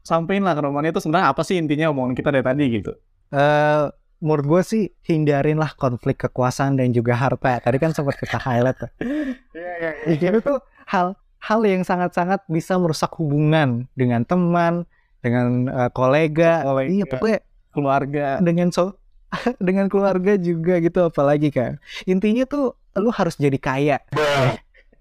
sampein 0.02 0.42
lah 0.42 0.54
ke 0.58 0.62
romannya 0.62 0.90
itu 0.90 1.02
sebenarnya 1.02 1.30
apa 1.30 1.42
sih 1.46 1.58
intinya 1.58 1.90
omongan 1.94 2.14
kita 2.18 2.34
dari 2.34 2.44
tadi 2.44 2.64
gitu 2.68 2.92
Eh, 3.32 3.84
menurut 4.20 4.44
gue 4.44 4.62
sih 4.62 4.82
hindarinlah 5.08 5.72
konflik 5.80 6.20
kekuasaan 6.28 6.76
dan 6.76 6.92
juga 6.92 7.16
harta. 7.16 7.64
Tadi 7.64 7.76
kan 7.80 7.96
sempat 7.96 8.20
kita 8.20 8.36
highlight. 8.36 8.76
tuh. 8.76 8.90
iya 9.56 9.92
iya 10.04 10.28
Itu 10.36 10.44
tuh 10.44 10.58
hal 10.92 11.16
hal 11.42 11.60
yang 11.64 11.82
sangat-sangat 11.82 12.44
bisa 12.46 12.76
merusak 12.76 13.10
hubungan 13.16 13.88
dengan 13.96 14.22
teman, 14.28 14.84
dengan 15.24 15.66
eh, 15.66 15.90
kolega. 15.96 16.60
Kolega. 16.62 16.92
Iya, 16.92 17.04
pokoknya 17.08 17.40
keluarga 17.72 18.26
dengan 18.44 18.68
so 18.68 19.00
dengan 19.66 19.88
keluarga 19.88 20.36
juga 20.36 20.76
gitu 20.84 21.08
apalagi 21.08 21.48
kan 21.48 21.80
intinya 22.04 22.44
tuh 22.44 22.76
lu 23.00 23.08
harus 23.08 23.40
jadi 23.40 23.56
kaya 23.56 23.96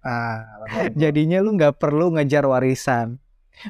ah 0.01 0.65
jadinya 1.01 1.41
lu 1.41 1.57
nggak 1.57 1.77
perlu 1.77 2.13
ngejar 2.17 2.45
warisan. 2.45 3.21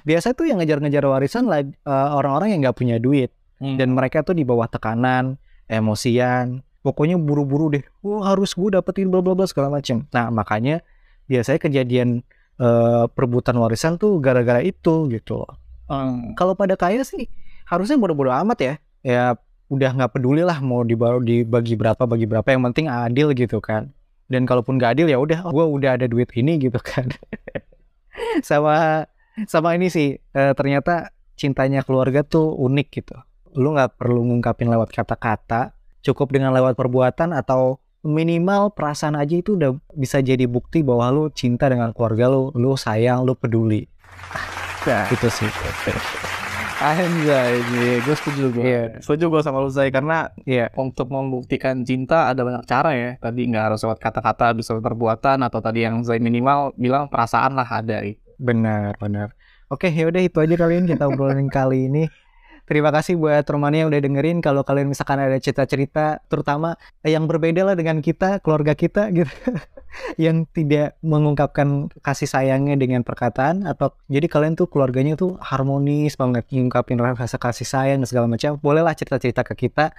Biasa 0.08 0.32
tuh 0.32 0.48
yang 0.48 0.64
ngejar-ngejar 0.64 1.04
warisan 1.04 1.52
lah 1.52 1.64
eh, 1.64 2.10
orang-orang 2.16 2.56
yang 2.56 2.68
nggak 2.68 2.78
punya 2.78 2.98
duit. 2.98 3.32
Dan 3.62 3.94
mereka 3.94 4.26
tuh 4.26 4.34
di 4.34 4.42
bawah 4.42 4.66
tekanan 4.66 5.38
emosian. 5.70 6.66
Pokoknya 6.82 7.22
buru-buru 7.22 7.78
deh 7.78 7.86
oh 8.02 8.26
harus 8.26 8.58
gue 8.58 8.74
dapetin 8.74 9.14
bla 9.14 9.22
bla 9.22 9.38
bla 9.38 9.46
segala 9.46 9.70
macem. 9.70 10.10
Nah 10.10 10.34
makanya 10.34 10.82
biasanya 11.30 11.60
kejadian 11.62 12.26
eh, 12.58 13.06
perebutan 13.12 13.54
warisan 13.62 14.02
tuh 14.02 14.18
gara-gara 14.18 14.64
itu 14.66 15.08
gitu 15.14 15.46
loh. 15.46 15.54
Hmm. 15.92 16.40
kalau 16.40 16.56
pada 16.56 16.80
kaya 16.80 17.04
sih 17.04 17.28
harusnya 17.68 18.00
bodo-bodo 18.00 18.32
amat 18.32 18.58
ya. 18.64 18.74
Ya 19.04 19.24
udah 19.72 19.92
nggak 19.96 20.12
peduli 20.20 20.44
lah 20.44 20.60
mau 20.60 20.84
dibagi 20.84 21.80
berapa 21.80 22.04
bagi 22.04 22.28
berapa 22.28 22.44
yang 22.52 22.64
penting 22.72 22.92
adil 22.92 23.32
gitu 23.32 23.64
kan 23.64 23.96
dan 24.32 24.48
kalaupun 24.48 24.80
nggak 24.80 24.96
adil 24.96 25.08
ya 25.12 25.20
udah 25.20 25.52
gue 25.52 25.66
udah 25.68 26.00
ada 26.00 26.08
duit 26.08 26.32
ini 26.34 26.56
gitu 26.58 26.80
kan. 26.80 27.12
Sama 28.48 29.06
sama 29.48 29.74
ini 29.76 29.88
sih 29.88 30.16
eh, 30.16 30.54
ternyata 30.56 31.12
cintanya 31.36 31.84
keluarga 31.84 32.24
tuh 32.24 32.56
unik 32.56 32.88
gitu. 32.92 33.16
Lu 33.60 33.76
nggak 33.76 34.00
perlu 34.00 34.24
ngungkapin 34.24 34.72
lewat 34.72 34.96
kata-kata 34.96 35.76
cukup 36.02 36.32
dengan 36.34 36.56
lewat 36.56 36.80
perbuatan 36.80 37.36
atau 37.36 37.82
minimal 38.02 38.74
perasaan 38.74 39.14
aja 39.14 39.38
itu 39.38 39.54
udah 39.54 39.78
bisa 39.94 40.20
jadi 40.26 40.50
bukti 40.50 40.82
bahwa 40.82 41.14
lu 41.14 41.24
cinta 41.30 41.70
dengan 41.70 41.94
keluarga 41.94 42.30
lu 42.32 42.50
lu 42.58 42.74
sayang 42.74 43.22
lu 43.26 43.38
peduli. 43.38 43.86
Nah, 44.82 45.06
gitu 45.14 45.30
sih 45.30 45.46
anjay 46.82 47.54
iya, 47.78 47.96
gue 48.02 48.16
setuju 48.18 48.44
gue 48.50 48.64
Iya. 48.66 48.84
setuju 49.00 49.30
gue 49.30 49.42
sama 49.42 49.62
lu 49.62 49.70
Zai 49.70 49.94
karena 49.94 50.34
Iya. 50.44 50.74
untuk 50.74 51.08
membuktikan 51.08 51.86
cinta 51.86 52.28
ada 52.28 52.42
banyak 52.42 52.66
cara 52.66 52.92
ya 52.92 53.10
tadi 53.22 53.46
nggak 53.46 53.64
harus 53.70 53.80
lewat 53.86 54.02
kata-kata 54.02 54.58
bisa 54.58 54.74
lewat 54.74 54.86
perbuatan 54.90 55.46
atau 55.46 55.62
tadi 55.62 55.86
yang 55.86 56.02
Zai 56.02 56.18
minimal 56.18 56.74
bilang 56.76 57.06
perasaan 57.08 57.54
lah 57.54 57.70
ada 57.70 58.02
gitu. 58.02 58.18
Benar, 58.42 58.98
benar. 58.98 59.38
Oke, 59.70 59.88
yaudah 59.88 60.20
itu 60.20 60.42
aja 60.42 60.56
kalian 60.58 60.90
kita 60.90 61.06
obrolin 61.06 61.48
kali 61.54 61.86
ini. 61.86 62.10
Terima 62.66 62.90
kasih 62.90 63.20
buat 63.20 63.44
Romania 63.46 63.84
yang 63.86 63.90
udah 63.92 64.02
dengerin. 64.02 64.38
Kalau 64.40 64.64
kalian 64.64 64.90
misalkan 64.90 65.20
ada 65.20 65.36
cerita-cerita, 65.38 66.24
terutama 66.26 66.74
yang 67.04 67.28
berbeda 67.28 67.68
lah 67.68 67.76
dengan 67.76 68.00
kita, 68.00 68.40
keluarga 68.40 68.74
kita 68.74 69.12
gitu, 69.12 69.28
yang 70.16 70.48
tidak 70.52 70.96
mengungkapkan 71.04 71.92
kasih 72.02 72.30
sayangnya 72.30 72.80
dengan 72.80 73.04
perkataan, 73.04 73.68
atau 73.68 73.94
jadi 74.08 74.28
kalian 74.28 74.56
tuh 74.56 74.68
keluarganya 74.72 75.20
tuh 75.20 75.36
harmonis 75.40 76.16
banget, 76.16 76.48
ngungkapin 76.52 77.00
rasa 77.00 77.38
kasih 77.38 77.68
sayang 77.68 78.04
dan 78.04 78.08
segala 78.08 78.28
macam. 78.28 78.58
Bolehlah 78.60 78.96
cerita-cerita 78.96 79.44
ke 79.44 79.68
kita. 79.68 79.92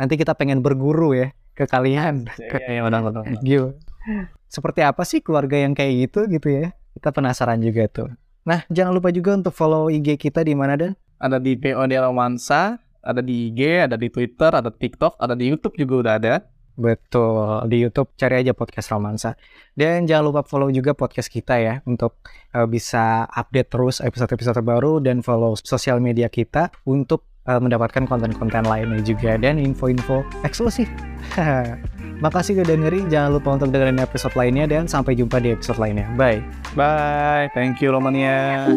Nanti 0.00 0.16
kita 0.16 0.32
pengen 0.38 0.64
berguru 0.64 1.12
ya 1.12 1.28
ke 1.52 1.68
kalian. 1.68 2.30
Benar 2.38 2.88
benar. 2.88 3.00
benar. 3.04 3.24
Gitu. 3.44 3.76
Seperti 4.50 4.80
apa 4.82 5.02
sih 5.04 5.20
keluarga 5.22 5.60
yang 5.60 5.76
kayak 5.76 6.08
gitu 6.08 6.26
gitu 6.26 6.48
ya? 6.48 6.72
Kita 6.96 7.14
penasaran 7.14 7.62
juga 7.62 7.86
tuh. 7.86 8.10
Nah, 8.42 8.64
jangan 8.72 8.96
lupa 8.96 9.12
juga 9.12 9.36
untuk 9.36 9.52
follow 9.52 9.92
IG 9.92 10.16
kita 10.16 10.42
di 10.42 10.56
mana 10.56 10.74
dan 10.74 10.92
Ada 11.20 11.36
di 11.36 11.52
POD 11.54 11.92
Romansa, 12.00 12.80
ada 13.04 13.20
di 13.20 13.52
IG, 13.52 13.84
ada 13.84 13.96
di 14.00 14.08
Twitter, 14.08 14.48
ada 14.48 14.72
TikTok, 14.72 15.20
ada 15.20 15.36
di 15.36 15.52
YouTube 15.52 15.76
juga 15.76 15.94
udah 16.00 16.14
ada. 16.16 16.34
Betul 16.80 17.68
di 17.68 17.84
YouTube 17.84 18.16
cari 18.16 18.40
aja 18.40 18.56
podcast 18.56 18.88
Romansa. 18.88 19.36
Dan 19.76 20.08
jangan 20.08 20.32
lupa 20.32 20.40
follow 20.42 20.72
juga 20.72 20.96
podcast 20.96 21.28
kita 21.28 21.60
ya 21.60 21.74
untuk 21.84 22.24
eh, 22.56 22.64
bisa 22.64 23.28
update 23.28 23.68
terus 23.68 24.00
episode-episode 24.00 24.56
terbaru 24.56 25.04
dan 25.04 25.20
follow 25.20 25.52
sosial 25.60 26.00
media 26.00 26.32
kita 26.32 26.72
untuk 26.88 27.28
eh, 27.44 27.60
mendapatkan 27.60 28.08
konten-konten 28.08 28.64
lainnya 28.64 29.04
juga 29.04 29.36
dan 29.36 29.60
info-info 29.60 30.24
eksklusif. 30.42 30.88
Makasih 32.24 32.60
udah 32.60 32.68
dengerin. 32.68 33.08
Jangan 33.08 33.30
lupa 33.36 33.56
untuk 33.56 33.72
dengerin 33.72 34.00
episode 34.00 34.36
lainnya 34.36 34.68
dan 34.68 34.84
sampai 34.88 35.16
jumpa 35.16 35.40
di 35.40 35.56
episode 35.56 35.80
lainnya. 35.80 36.08
Bye. 36.16 36.44
Bye. 36.76 37.48
Thank 37.56 37.80
you 37.80 37.92
Romania. 37.92 38.68